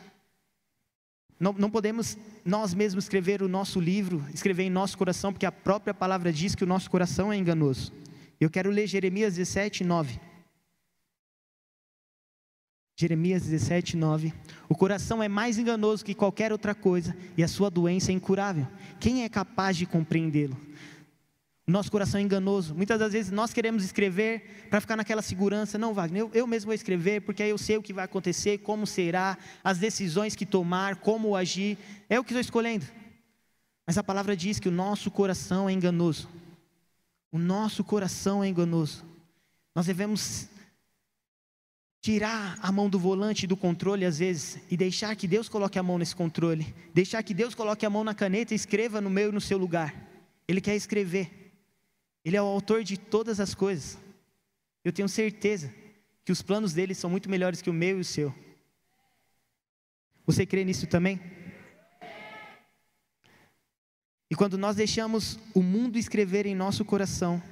não, 1.38 1.52
não 1.52 1.68
podemos 1.68 2.16
nós 2.46 2.72
mesmos 2.72 3.04
escrever 3.04 3.42
o 3.42 3.48
nosso 3.48 3.78
livro, 3.78 4.24
escrever 4.32 4.62
em 4.62 4.70
nosso 4.70 4.96
coração, 4.96 5.34
porque 5.34 5.44
a 5.44 5.52
própria 5.52 5.92
palavra 5.92 6.32
diz 6.32 6.54
que 6.54 6.64
o 6.64 6.66
nosso 6.66 6.90
coração 6.90 7.30
é 7.30 7.36
enganoso. 7.36 7.92
Eu 8.40 8.48
quero 8.48 8.70
ler 8.70 8.86
Jeremias 8.86 9.34
17, 9.34 9.84
9. 9.84 10.27
Jeremias 13.00 13.44
17, 13.44 13.96
9. 13.96 14.34
O 14.68 14.74
coração 14.74 15.22
é 15.22 15.28
mais 15.28 15.56
enganoso 15.56 16.04
que 16.04 16.14
qualquer 16.14 16.50
outra 16.50 16.74
coisa 16.74 17.16
e 17.36 17.44
a 17.44 17.48
sua 17.48 17.70
doença 17.70 18.10
é 18.10 18.14
incurável. 18.14 18.66
Quem 18.98 19.22
é 19.22 19.28
capaz 19.28 19.76
de 19.76 19.86
compreendê-lo? 19.86 20.56
nosso 21.64 21.92
coração 21.92 22.18
é 22.18 22.24
enganoso. 22.24 22.74
Muitas 22.74 22.98
das 22.98 23.12
vezes 23.12 23.30
nós 23.30 23.52
queremos 23.52 23.84
escrever 23.84 24.66
para 24.68 24.80
ficar 24.80 24.96
naquela 24.96 25.22
segurança. 25.22 25.78
Não, 25.78 25.94
Wagner, 25.94 26.22
eu, 26.22 26.30
eu 26.32 26.46
mesmo 26.46 26.68
vou 26.68 26.74
escrever, 26.74 27.20
porque 27.20 27.42
aí 27.42 27.50
eu 27.50 27.58
sei 27.58 27.76
o 27.76 27.82
que 27.82 27.92
vai 27.92 28.04
acontecer, 28.04 28.58
como 28.58 28.86
será, 28.86 29.38
as 29.62 29.78
decisões 29.78 30.34
que 30.34 30.46
tomar, 30.46 30.96
como 30.96 31.36
agir. 31.36 31.78
É 32.08 32.18
o 32.18 32.24
que 32.24 32.30
estou 32.30 32.40
escolhendo. 32.40 32.86
Mas 33.86 33.96
a 33.96 34.02
palavra 34.02 34.34
diz 34.34 34.58
que 34.58 34.68
o 34.68 34.72
nosso 34.72 35.08
coração 35.10 35.68
é 35.68 35.72
enganoso. 35.72 36.28
O 37.30 37.38
nosso 37.38 37.84
coração 37.84 38.42
é 38.42 38.48
enganoso. 38.48 39.04
Nós 39.74 39.86
devemos 39.86 40.48
tirar 42.08 42.58
a 42.62 42.72
mão 42.72 42.88
do 42.88 42.98
volante 42.98 43.46
do 43.46 43.54
controle 43.54 44.06
às 44.06 44.18
vezes 44.18 44.58
e 44.70 44.78
deixar 44.78 45.14
que 45.14 45.28
Deus 45.28 45.46
coloque 45.46 45.78
a 45.78 45.82
mão 45.82 45.98
nesse 45.98 46.16
controle, 46.16 46.74
deixar 46.94 47.22
que 47.22 47.34
Deus 47.34 47.54
coloque 47.54 47.84
a 47.84 47.90
mão 47.90 48.02
na 48.02 48.14
caneta 48.14 48.54
e 48.54 48.56
escreva 48.56 48.98
no 48.98 49.10
meu 49.10 49.28
e 49.28 49.32
no 49.32 49.42
seu 49.42 49.58
lugar. 49.58 49.94
Ele 50.48 50.58
quer 50.58 50.74
escrever. 50.74 51.52
Ele 52.24 52.34
é 52.34 52.40
o 52.40 52.46
autor 52.46 52.82
de 52.82 52.96
todas 52.96 53.40
as 53.40 53.54
coisas. 53.54 53.98
Eu 54.82 54.90
tenho 54.90 55.06
certeza 55.06 55.70
que 56.24 56.32
os 56.32 56.40
planos 56.40 56.72
dele 56.72 56.94
são 56.94 57.10
muito 57.10 57.28
melhores 57.28 57.60
que 57.60 57.68
o 57.68 57.74
meu 57.74 57.98
e 57.98 58.00
o 58.00 58.04
seu. 58.06 58.34
Você 60.24 60.46
crê 60.46 60.64
nisso 60.64 60.86
também? 60.86 61.20
E 64.30 64.34
quando 64.34 64.56
nós 64.56 64.76
deixamos 64.76 65.38
o 65.52 65.62
mundo 65.62 65.98
escrever 65.98 66.46
em 66.46 66.54
nosso 66.54 66.86
coração, 66.86 67.42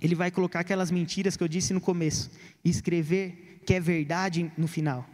ele 0.00 0.16
vai 0.16 0.32
colocar 0.32 0.58
aquelas 0.58 0.90
mentiras 0.90 1.36
que 1.36 1.44
eu 1.44 1.48
disse 1.48 1.72
no 1.72 1.80
começo 1.80 2.32
escrever 2.64 3.49
que 3.64 3.74
é 3.74 3.80
verdade 3.80 4.50
no 4.56 4.66
final. 4.66 5.06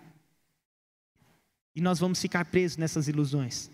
E 1.75 1.81
nós 1.81 1.99
vamos 1.99 2.21
ficar 2.21 2.45
presos 2.47 2.77
nessas 2.77 3.09
ilusões. 3.09 3.71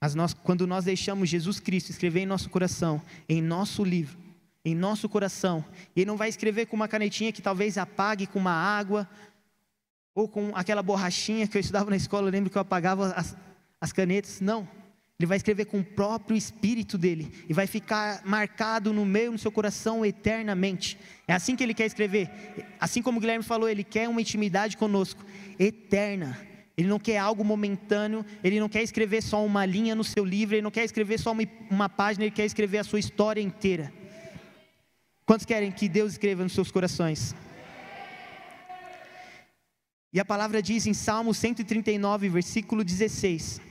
Mas 0.00 0.14
nós, 0.14 0.32
quando 0.32 0.66
nós 0.66 0.84
deixamos 0.84 1.28
Jesus 1.28 1.60
Cristo 1.60 1.90
escrever 1.90 2.20
em 2.20 2.26
nosso 2.26 2.48
coração, 2.48 3.02
em 3.28 3.42
nosso 3.42 3.84
livro, 3.84 4.18
em 4.64 4.74
nosso 4.74 5.08
coração, 5.08 5.64
e 5.94 6.00
Ele 6.00 6.06
não 6.06 6.16
vai 6.16 6.28
escrever 6.28 6.66
com 6.66 6.76
uma 6.76 6.88
canetinha 6.88 7.32
que 7.32 7.42
talvez 7.42 7.76
apague 7.76 8.26
com 8.26 8.38
uma 8.38 8.52
água, 8.52 9.08
ou 10.14 10.28
com 10.28 10.52
aquela 10.54 10.82
borrachinha 10.82 11.46
que 11.46 11.56
eu 11.56 11.60
estudava 11.60 11.90
na 11.90 11.96
escola, 11.96 12.28
eu 12.28 12.32
lembro 12.32 12.50
que 12.50 12.56
eu 12.56 12.62
apagava 12.62 13.12
as, 13.12 13.36
as 13.80 13.92
canetas. 13.92 14.40
Não. 14.40 14.66
Ele 15.20 15.26
vai 15.26 15.36
escrever 15.36 15.66
com 15.66 15.80
o 15.80 15.84
próprio 15.84 16.34
espírito 16.34 16.96
dele 16.96 17.30
e 17.46 17.52
vai 17.52 17.66
ficar 17.66 18.22
marcado 18.24 18.90
no 18.90 19.04
meio 19.04 19.32
do 19.32 19.36
seu 19.36 19.52
coração 19.52 20.02
eternamente. 20.02 20.96
É 21.28 21.34
assim 21.34 21.54
que 21.54 21.62
ele 21.62 21.74
quer 21.74 21.84
escrever. 21.84 22.30
Assim 22.80 23.02
como 23.02 23.18
o 23.18 23.20
Guilherme 23.20 23.44
falou, 23.44 23.68
ele 23.68 23.84
quer 23.84 24.08
uma 24.08 24.22
intimidade 24.22 24.78
conosco 24.78 25.22
eterna. 25.58 26.40
Ele 26.74 26.88
não 26.88 26.98
quer 26.98 27.18
algo 27.18 27.44
momentâneo, 27.44 28.24
ele 28.42 28.58
não 28.58 28.66
quer 28.66 28.82
escrever 28.82 29.22
só 29.22 29.44
uma 29.44 29.66
linha 29.66 29.94
no 29.94 30.02
seu 30.02 30.24
livro, 30.24 30.54
ele 30.54 30.62
não 30.62 30.70
quer 30.70 30.86
escrever 30.86 31.20
só 31.20 31.32
uma, 31.32 31.42
uma 31.70 31.90
página, 31.90 32.24
ele 32.24 32.30
quer 32.30 32.46
escrever 32.46 32.78
a 32.78 32.84
sua 32.84 32.98
história 32.98 33.42
inteira. 33.42 33.92
Quantos 35.26 35.44
querem 35.44 35.70
que 35.70 35.86
Deus 35.86 36.12
escreva 36.12 36.44
nos 36.44 36.54
seus 36.54 36.70
corações? 36.70 37.34
E 40.14 40.18
a 40.18 40.24
palavra 40.24 40.62
diz 40.62 40.86
em 40.86 40.94
Salmo 40.94 41.34
139, 41.34 42.30
versículo 42.30 42.82
16: 42.82 43.68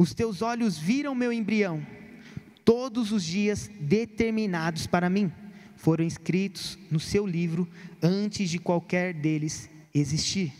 Os 0.00 0.14
teus 0.14 0.40
olhos 0.40 0.78
viram 0.78 1.14
meu 1.14 1.30
embrião, 1.30 1.86
todos 2.64 3.12
os 3.12 3.22
dias 3.22 3.70
determinados 3.78 4.86
para 4.86 5.10
mim, 5.10 5.30
foram 5.76 6.06
escritos 6.06 6.78
no 6.90 6.98
seu 6.98 7.26
livro 7.26 7.68
antes 8.02 8.48
de 8.48 8.58
qualquer 8.58 9.12
deles 9.12 9.68
existir. 9.92 10.54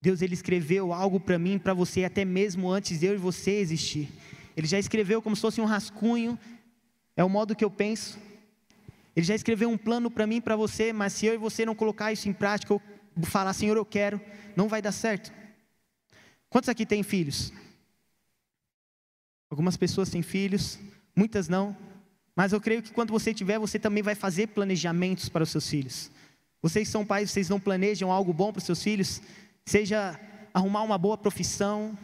Deus 0.00 0.22
ele 0.22 0.32
escreveu 0.32 0.90
algo 0.90 1.20
para 1.20 1.38
mim, 1.38 1.58
para 1.58 1.74
você, 1.74 2.02
até 2.02 2.24
mesmo 2.24 2.70
antes 2.70 2.98
de 2.98 3.04
eu 3.04 3.12
e 3.12 3.18
você 3.18 3.58
existir. 3.58 4.08
Ele 4.56 4.66
já 4.66 4.78
escreveu 4.78 5.20
como 5.20 5.36
se 5.36 5.42
fosse 5.42 5.60
um 5.60 5.66
rascunho, 5.66 6.38
é 7.14 7.22
o 7.22 7.28
modo 7.28 7.54
que 7.54 7.62
eu 7.62 7.70
penso, 7.70 8.18
ele 9.14 9.26
já 9.26 9.34
escreveu 9.34 9.68
um 9.68 9.76
plano 9.76 10.10
para 10.10 10.26
mim 10.26 10.40
para 10.40 10.56
você, 10.56 10.94
mas 10.94 11.12
se 11.12 11.26
eu 11.26 11.34
e 11.34 11.36
você 11.36 11.66
não 11.66 11.74
colocar 11.74 12.10
isso 12.10 12.26
em 12.26 12.32
prática, 12.32 12.72
ou 12.72 12.80
falar, 13.24 13.52
Senhor, 13.52 13.76
eu 13.76 13.84
quero, 13.84 14.18
não 14.56 14.66
vai 14.66 14.80
dar 14.80 14.92
certo. 14.92 15.30
Quantos 16.48 16.70
aqui 16.70 16.86
têm 16.86 17.02
filhos? 17.02 17.52
Algumas 19.54 19.76
pessoas 19.76 20.10
têm 20.10 20.20
filhos, 20.20 20.80
muitas 21.14 21.46
não, 21.46 21.76
mas 22.34 22.52
eu 22.52 22.60
creio 22.60 22.82
que 22.82 22.90
quando 22.90 23.12
você 23.12 23.32
tiver, 23.32 23.56
você 23.56 23.78
também 23.78 24.02
vai 24.02 24.16
fazer 24.16 24.48
planejamentos 24.48 25.28
para 25.28 25.44
os 25.44 25.50
seus 25.50 25.70
filhos. 25.70 26.10
Vocês 26.60 26.88
são 26.88 27.06
pais, 27.06 27.30
vocês 27.30 27.48
não 27.48 27.60
planejam 27.60 28.10
algo 28.10 28.32
bom 28.32 28.50
para 28.50 28.58
os 28.58 28.64
seus 28.64 28.82
filhos? 28.82 29.22
Seja 29.64 30.18
arrumar 30.52 30.82
uma 30.82 30.98
boa 30.98 31.16
profissão, 31.16 31.96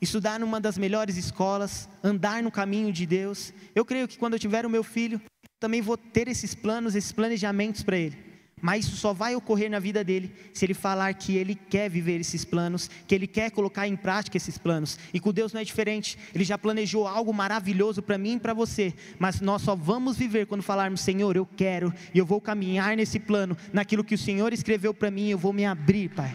estudar 0.00 0.38
numa 0.38 0.60
das 0.60 0.78
melhores 0.78 1.16
escolas, 1.16 1.88
andar 2.00 2.44
no 2.44 2.50
caminho 2.52 2.92
de 2.92 3.06
Deus. 3.06 3.52
Eu 3.74 3.84
creio 3.84 4.06
que 4.06 4.16
quando 4.16 4.34
eu 4.34 4.38
tiver 4.38 4.64
o 4.64 4.70
meu 4.70 4.84
filho, 4.84 5.20
também 5.58 5.82
vou 5.82 5.96
ter 5.96 6.28
esses 6.28 6.54
planos, 6.54 6.94
esses 6.94 7.10
planejamentos 7.10 7.82
para 7.82 7.96
ele. 7.96 8.16
Mas 8.64 8.86
isso 8.86 8.96
só 8.96 9.12
vai 9.12 9.36
ocorrer 9.36 9.70
na 9.70 9.78
vida 9.78 10.02
dele 10.02 10.32
se 10.54 10.64
ele 10.64 10.72
falar 10.72 11.12
que 11.12 11.36
ele 11.36 11.54
quer 11.54 11.90
viver 11.90 12.18
esses 12.18 12.46
planos, 12.46 12.88
que 13.06 13.14
ele 13.14 13.26
quer 13.26 13.50
colocar 13.50 13.86
em 13.86 13.94
prática 13.94 14.38
esses 14.38 14.56
planos. 14.56 14.98
E 15.12 15.20
com 15.20 15.34
Deus 15.34 15.52
não 15.52 15.60
é 15.60 15.64
diferente. 15.64 16.16
Ele 16.34 16.44
já 16.44 16.56
planejou 16.56 17.06
algo 17.06 17.30
maravilhoso 17.30 18.00
para 18.00 18.16
mim 18.16 18.36
e 18.36 18.40
para 18.40 18.54
você, 18.54 18.94
mas 19.18 19.38
nós 19.42 19.60
só 19.60 19.76
vamos 19.76 20.16
viver 20.16 20.46
quando 20.46 20.62
falarmos: 20.62 21.02
Senhor, 21.02 21.36
eu 21.36 21.44
quero 21.44 21.92
e 22.14 22.18
eu 22.18 22.24
vou 22.24 22.40
caminhar 22.40 22.96
nesse 22.96 23.20
plano, 23.20 23.54
naquilo 23.70 24.02
que 24.02 24.14
o 24.14 24.18
Senhor 24.18 24.50
escreveu 24.50 24.94
para 24.94 25.10
mim, 25.10 25.28
eu 25.28 25.36
vou 25.36 25.52
me 25.52 25.66
abrir, 25.66 26.08
Pai. 26.08 26.34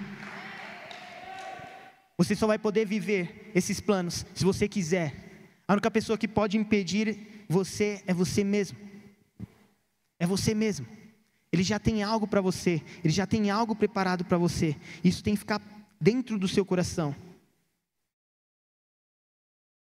Você 2.16 2.36
só 2.36 2.46
vai 2.46 2.60
poder 2.60 2.86
viver 2.86 3.50
esses 3.56 3.82
planos 3.82 4.24
se 4.36 4.46
você 4.46 4.68
quiser. 4.68 5.16
A 5.68 5.74
única 5.74 5.90
pessoa 5.90 6.16
que 6.16 6.28
pode 6.28 6.58
impedir 6.58 7.46
você 7.50 8.04
é 8.06 8.14
você 8.14 8.44
mesmo. 8.44 8.78
É 10.20 10.28
você 10.28 10.54
mesmo. 10.54 10.99
Ele 11.52 11.64
já 11.64 11.80
tem 11.80 12.04
algo 12.04 12.28
para 12.28 12.42
você, 12.42 12.82
ele 13.04 13.14
já 13.14 13.26
tem 13.26 13.50
algo 13.50 13.76
preparado 13.76 14.24
para 14.24 14.38
você. 14.38 14.76
Isso 15.04 15.24
tem 15.24 15.34
que 15.34 15.40
ficar 15.40 15.62
dentro 16.00 16.38
do 16.38 16.48
seu 16.48 16.64
coração. 16.64 17.16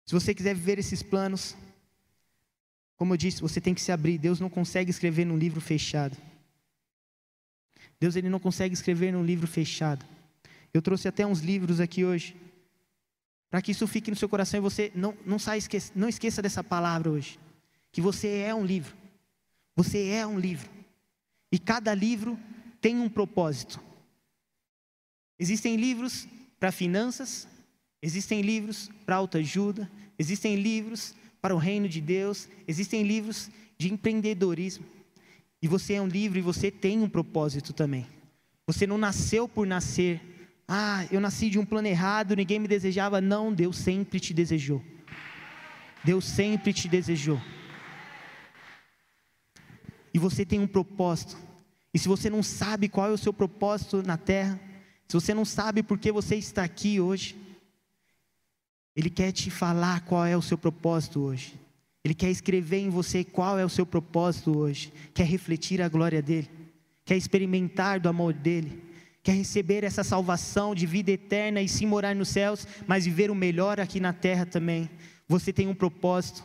Se 0.05 0.15
você 0.15 0.33
quiser 0.33 0.55
viver 0.55 0.79
esses 0.79 1.03
planos, 1.03 1.57
como 2.97 3.13
eu 3.13 3.17
disse, 3.17 3.43
você 3.43 3.61
tem 3.61 3.75
que 3.75 3.81
se 3.81 3.91
abrir. 3.91 4.19
Deus 4.19 4.39
não 4.39 4.49
consegue 4.49 4.91
escrever 4.91 5.25
num 5.25 5.37
livro 5.37 5.61
fechado. 5.61 6.17
Deus 7.99 8.15
ele 8.15 8.31
não 8.31 8.39
consegue 8.39 8.73
escrever 8.75 9.13
num 9.13 9.25
livro 9.25 9.47
fechado. 9.47 10.07
Eu 10.73 10.81
trouxe 10.81 11.09
até 11.09 11.27
uns 11.27 11.41
livros 11.41 11.81
aqui 11.81 12.05
hoje, 12.05 12.37
para 13.51 13.61
que 13.63 13.73
isso 13.73 13.87
fique 13.87 14.11
no 14.11 14.17
seu 14.17 14.29
coração 14.29 14.59
e 14.59 14.61
você 14.61 14.93
não, 14.95 15.17
não, 15.25 15.39
saia, 15.39 15.59
esqueça, 15.59 15.93
não 15.95 16.09
esqueça 16.09 16.41
dessa 16.41 16.63
palavra 16.63 17.11
hoje. 17.11 17.39
Que 17.91 18.01
você 18.01 18.29
é 18.39 18.55
um 18.55 18.65
livro. 18.65 18.95
Você 19.75 20.09
é 20.09 20.27
um 20.27 20.39
livro. 20.39 20.76
E 21.51 21.59
cada 21.59 21.95
livro 21.95 22.39
tem 22.81 22.99
um 23.01 23.09
propósito. 23.09 23.81
Existem 25.39 25.77
livros 25.77 26.27
para 26.59 26.73
finanças, 26.73 27.47
existem 28.03 28.41
livros 28.41 28.91
para 29.05 29.17
autoajuda, 29.17 29.91
existem 30.19 30.57
livros 30.57 31.15
para 31.41 31.55
o 31.55 31.59
reino 31.59 31.89
de 31.89 32.01
Deus, 32.01 32.49
existem 32.67 33.03
livros 33.03 33.51
de 33.79 33.93
empreendedorismo. 33.93 34.85
E 35.61 35.69
você 35.69 35.95
é 35.95 36.03
um 36.03 36.07
livro 36.07 36.39
e 36.39 36.43
você 36.43 36.71
tem 36.71 37.01
um 37.01 37.09
propósito 37.09 37.73
também. 37.73 38.07
Você 38.67 38.87
não 38.87 38.99
nasceu 38.99 39.49
por 39.49 39.67
nascer. 39.67 40.21
Ah, 40.67 41.07
eu 41.11 41.21
nasci 41.21 41.49
de 41.49 41.59
um 41.59 41.65
plano 41.65 41.89
errado, 41.89 42.35
ninguém 42.35 42.59
me 42.59 42.67
desejava. 42.67 43.21
Não, 43.21 43.53
Deus 43.53 43.77
sempre 43.77 44.19
te 44.19 44.35
desejou. 44.35 44.83
Deus 46.05 46.25
sempre 46.25 46.73
te 46.73 46.89
desejou 46.89 47.41
e 50.17 50.19
você 50.19 50.47
tem 50.47 50.59
um 50.59 50.67
propósito. 50.67 51.37
E 51.93 51.99
se 51.99 52.09
você 52.09 52.31
não 52.31 52.43
sabe 52.43 52.89
qual 52.89 53.07
é 53.07 53.13
o 53.13 53.19
seu 53.19 53.35
propósito 53.35 54.03
na 54.03 54.17
terra, 54.17 54.59
se 55.07 55.13
você 55.13 55.35
não 55.35 55.45
sabe 55.45 55.83
por 55.83 55.99
que 55.99 56.11
você 56.11 56.37
está 56.37 56.65
aqui 56.65 56.99
hoje, 56.99 57.37
Ele 58.97 59.11
quer 59.11 59.31
te 59.31 59.51
falar 59.51 60.01
qual 60.07 60.25
é 60.25 60.35
o 60.35 60.41
seu 60.41 60.57
propósito 60.57 61.21
hoje. 61.21 61.61
Ele 62.03 62.15
quer 62.15 62.31
escrever 62.31 62.79
em 62.79 62.89
você 62.89 63.25
qual 63.25 63.59
é 63.59 63.65
o 63.67 63.69
seu 63.69 63.85
propósito 63.85 64.57
hoje. 64.57 64.91
Quer 65.13 65.27
refletir 65.27 65.83
a 65.83 65.89
glória 65.91 66.23
dEle. 66.23 66.49
Quer 67.05 67.19
experimentar 67.19 68.01
do 68.01 68.09
amor 68.09 68.33
dEle. 68.33 68.83
Quer 69.23 69.33
receber 69.33 69.85
essa 69.85 70.03
salvação 70.03 70.75
de 70.75 70.87
vida 70.87 71.11
eterna 71.11 71.61
e 71.61 71.69
sim 71.69 71.85
morar 71.85 72.15
nos 72.15 72.31
céus, 72.31 72.67
mas 72.87 73.05
viver 73.05 73.31
o 73.31 73.35
melhor 73.35 73.79
aqui 73.79 74.01
na 74.01 74.15
terra 74.15 74.47
também. 74.47 74.89
Você 75.29 75.53
tem 75.53 75.69
um 75.69 75.75
propósito. 75.75 76.43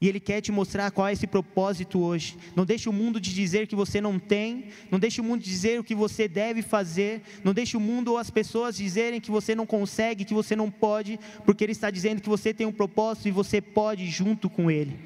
E 0.00 0.08
Ele 0.08 0.20
quer 0.20 0.40
te 0.40 0.52
mostrar 0.52 0.90
qual 0.92 1.08
é 1.08 1.12
esse 1.12 1.26
propósito 1.26 1.98
hoje. 2.00 2.36
Não 2.54 2.64
deixe 2.64 2.88
o 2.88 2.92
mundo 2.92 3.20
te 3.20 3.34
dizer 3.34 3.66
que 3.66 3.74
você 3.74 4.00
não 4.00 4.18
tem, 4.18 4.68
não 4.90 4.98
deixe 4.98 5.20
o 5.20 5.24
mundo 5.24 5.42
dizer 5.42 5.80
o 5.80 5.84
que 5.84 5.94
você 5.94 6.28
deve 6.28 6.62
fazer, 6.62 7.22
não 7.42 7.52
deixe 7.52 7.76
o 7.76 7.80
mundo 7.80 8.12
ou 8.12 8.18
as 8.18 8.30
pessoas 8.30 8.76
dizerem 8.76 9.20
que 9.20 9.30
você 9.30 9.54
não 9.54 9.66
consegue, 9.66 10.24
que 10.24 10.34
você 10.34 10.54
não 10.54 10.70
pode, 10.70 11.18
porque 11.44 11.64
Ele 11.64 11.72
está 11.72 11.90
dizendo 11.90 12.22
que 12.22 12.28
você 12.28 12.54
tem 12.54 12.66
um 12.66 12.72
propósito 12.72 13.26
e 13.26 13.32
você 13.32 13.60
pode 13.60 14.06
junto 14.06 14.48
com 14.48 14.70
Ele. 14.70 14.98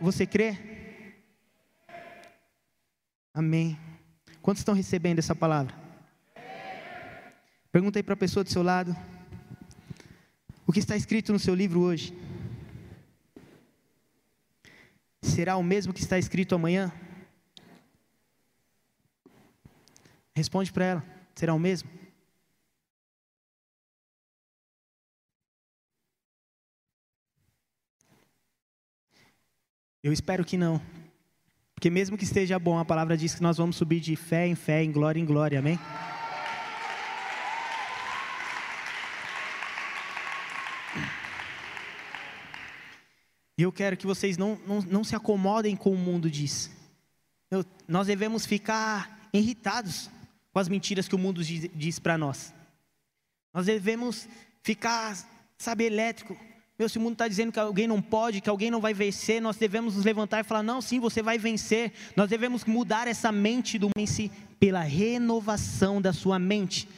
Você 0.00 0.24
crê? 0.24 0.56
Amém. 3.34 3.78
Quantos 4.40 4.60
estão 4.60 4.74
recebendo 4.74 5.18
essa 5.18 5.34
palavra? 5.34 5.74
Pergunta 7.72 7.98
aí 7.98 8.02
para 8.02 8.14
a 8.14 8.16
pessoa 8.16 8.44
do 8.44 8.50
seu 8.50 8.62
lado. 8.62 8.96
O 10.66 10.72
que 10.72 10.78
está 10.78 10.96
escrito 10.96 11.32
no 11.32 11.38
seu 11.38 11.54
livro 11.54 11.80
hoje? 11.80 12.12
Será 15.30 15.56
o 15.56 15.62
mesmo 15.62 15.92
que 15.92 16.00
está 16.00 16.18
escrito 16.18 16.54
amanhã? 16.54 16.92
Responde 20.34 20.72
para 20.72 20.84
ela: 20.84 21.04
será 21.34 21.54
o 21.54 21.58
mesmo? 21.58 21.88
Eu 30.02 30.12
espero 30.12 30.44
que 30.44 30.56
não. 30.56 30.80
Porque 31.74 31.90
mesmo 31.90 32.16
que 32.16 32.24
esteja 32.24 32.58
bom, 32.58 32.78
a 32.78 32.84
palavra 32.84 33.16
diz 33.16 33.34
que 33.34 33.42
nós 33.42 33.56
vamos 33.58 33.76
subir 33.76 34.00
de 34.00 34.16
fé 34.16 34.46
em 34.46 34.54
fé, 34.54 34.82
em 34.82 34.90
glória 34.90 35.20
em 35.20 35.24
glória, 35.24 35.58
amém? 35.58 35.78
E 43.60 43.62
eu 43.62 43.70
quero 43.70 43.94
que 43.94 44.06
vocês 44.06 44.38
não, 44.38 44.58
não, 44.66 44.80
não 44.80 45.04
se 45.04 45.14
acomodem 45.14 45.76
com 45.76 45.92
o 45.92 45.98
mundo 45.98 46.30
diz. 46.30 46.70
Eu, 47.50 47.62
nós 47.86 48.06
devemos 48.06 48.46
ficar 48.46 49.28
irritados 49.34 50.08
com 50.50 50.58
as 50.58 50.66
mentiras 50.66 51.06
que 51.06 51.14
o 51.14 51.18
mundo 51.18 51.44
diz, 51.44 51.68
diz 51.74 51.98
para 51.98 52.16
nós. 52.16 52.54
Nós 53.52 53.66
devemos 53.66 54.26
ficar, 54.62 55.14
sabe, 55.58 55.84
elétrico. 55.84 56.34
Meu, 56.78 56.88
se 56.88 56.96
o 56.96 57.02
mundo 57.02 57.12
está 57.12 57.28
dizendo 57.28 57.52
que 57.52 57.60
alguém 57.60 57.86
não 57.86 58.00
pode, 58.00 58.40
que 58.40 58.48
alguém 58.48 58.70
não 58.70 58.80
vai 58.80 58.94
vencer, 58.94 59.42
nós 59.42 59.58
devemos 59.58 59.94
nos 59.94 60.06
levantar 60.06 60.40
e 60.40 60.44
falar: 60.44 60.62
não, 60.62 60.80
sim, 60.80 60.98
você 60.98 61.20
vai 61.20 61.36
vencer. 61.36 61.92
Nós 62.16 62.30
devemos 62.30 62.64
mudar 62.64 63.08
essa 63.08 63.30
mente 63.30 63.78
do 63.78 63.90
mente 63.94 64.32
pela 64.58 64.80
renovação 64.80 66.00
da 66.00 66.14
sua 66.14 66.38
mente. 66.38 66.88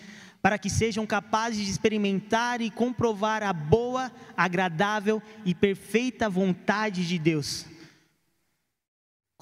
Para 0.42 0.58
que 0.58 0.68
sejam 0.68 1.06
capazes 1.06 1.64
de 1.64 1.70
experimentar 1.70 2.60
e 2.60 2.68
comprovar 2.68 3.44
a 3.44 3.52
boa, 3.52 4.10
agradável 4.36 5.22
e 5.44 5.54
perfeita 5.54 6.28
vontade 6.28 7.06
de 7.06 7.16
Deus. 7.16 7.64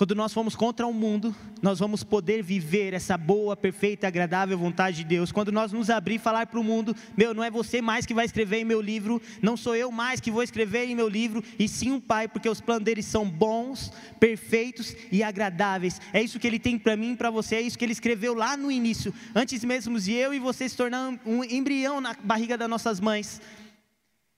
Quando 0.00 0.14
nós 0.14 0.32
formos 0.32 0.56
contra 0.56 0.86
o 0.86 0.94
mundo, 0.94 1.36
nós 1.60 1.78
vamos 1.78 2.02
poder 2.02 2.42
viver 2.42 2.94
essa 2.94 3.18
boa, 3.18 3.54
perfeita, 3.54 4.06
agradável 4.08 4.56
vontade 4.56 4.96
de 4.96 5.04
Deus. 5.04 5.30
Quando 5.30 5.52
nós 5.52 5.72
nos 5.72 5.90
abrir 5.90 6.14
e 6.14 6.18
falar 6.18 6.46
para 6.46 6.58
o 6.58 6.64
mundo, 6.64 6.96
meu, 7.14 7.34
não 7.34 7.44
é 7.44 7.50
você 7.50 7.82
mais 7.82 8.06
que 8.06 8.14
vai 8.14 8.24
escrever 8.24 8.60
em 8.60 8.64
meu 8.64 8.80
livro, 8.80 9.20
não 9.42 9.58
sou 9.58 9.76
eu 9.76 9.92
mais 9.92 10.18
que 10.18 10.30
vou 10.30 10.42
escrever 10.42 10.86
em 10.86 10.94
meu 10.94 11.06
livro, 11.06 11.44
e 11.58 11.68
sim 11.68 11.92
o 11.92 12.00
Pai, 12.00 12.28
porque 12.28 12.48
os 12.48 12.62
planos 12.62 12.84
dele 12.84 13.02
são 13.02 13.28
bons, 13.28 13.92
perfeitos 14.18 14.96
e 15.12 15.22
agradáveis. 15.22 16.00
É 16.14 16.22
isso 16.22 16.38
que 16.38 16.46
ele 16.46 16.58
tem 16.58 16.78
para 16.78 16.96
mim 16.96 17.12
e 17.12 17.16
para 17.16 17.28
você, 17.28 17.56
é 17.56 17.60
isso 17.60 17.76
que 17.76 17.84
ele 17.84 17.92
escreveu 17.92 18.32
lá 18.32 18.56
no 18.56 18.72
início, 18.72 19.12
antes 19.34 19.62
mesmo 19.64 20.00
de 20.00 20.14
eu 20.14 20.32
e 20.32 20.38
você 20.38 20.66
se 20.66 20.78
tornar 20.78 21.12
um 21.26 21.44
embrião 21.44 22.00
na 22.00 22.16
barriga 22.24 22.56
das 22.56 22.70
nossas 22.70 23.00
mães. 23.00 23.38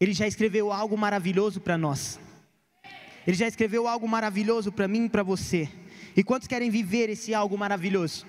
Ele 0.01 0.13
já 0.13 0.27
escreveu 0.27 0.73
algo 0.73 0.99
maravilhoso 0.99 1.61
para 1.61 1.79
nós. 1.79 2.19
Ele 3.27 3.37
já 3.37 3.47
escreveu 3.47 3.87
algo 3.87 4.09
maravilhoso 4.09 4.73
para 4.73 4.89
mim 4.89 5.05
e 5.07 5.09
para 5.09 5.23
você. 5.23 5.69
E 6.17 6.23
quantos 6.23 6.49
querem 6.49 6.71
viver 6.71 7.09
esse 7.09 7.33
algo 7.35 7.57
maravilhoso? 7.57 8.27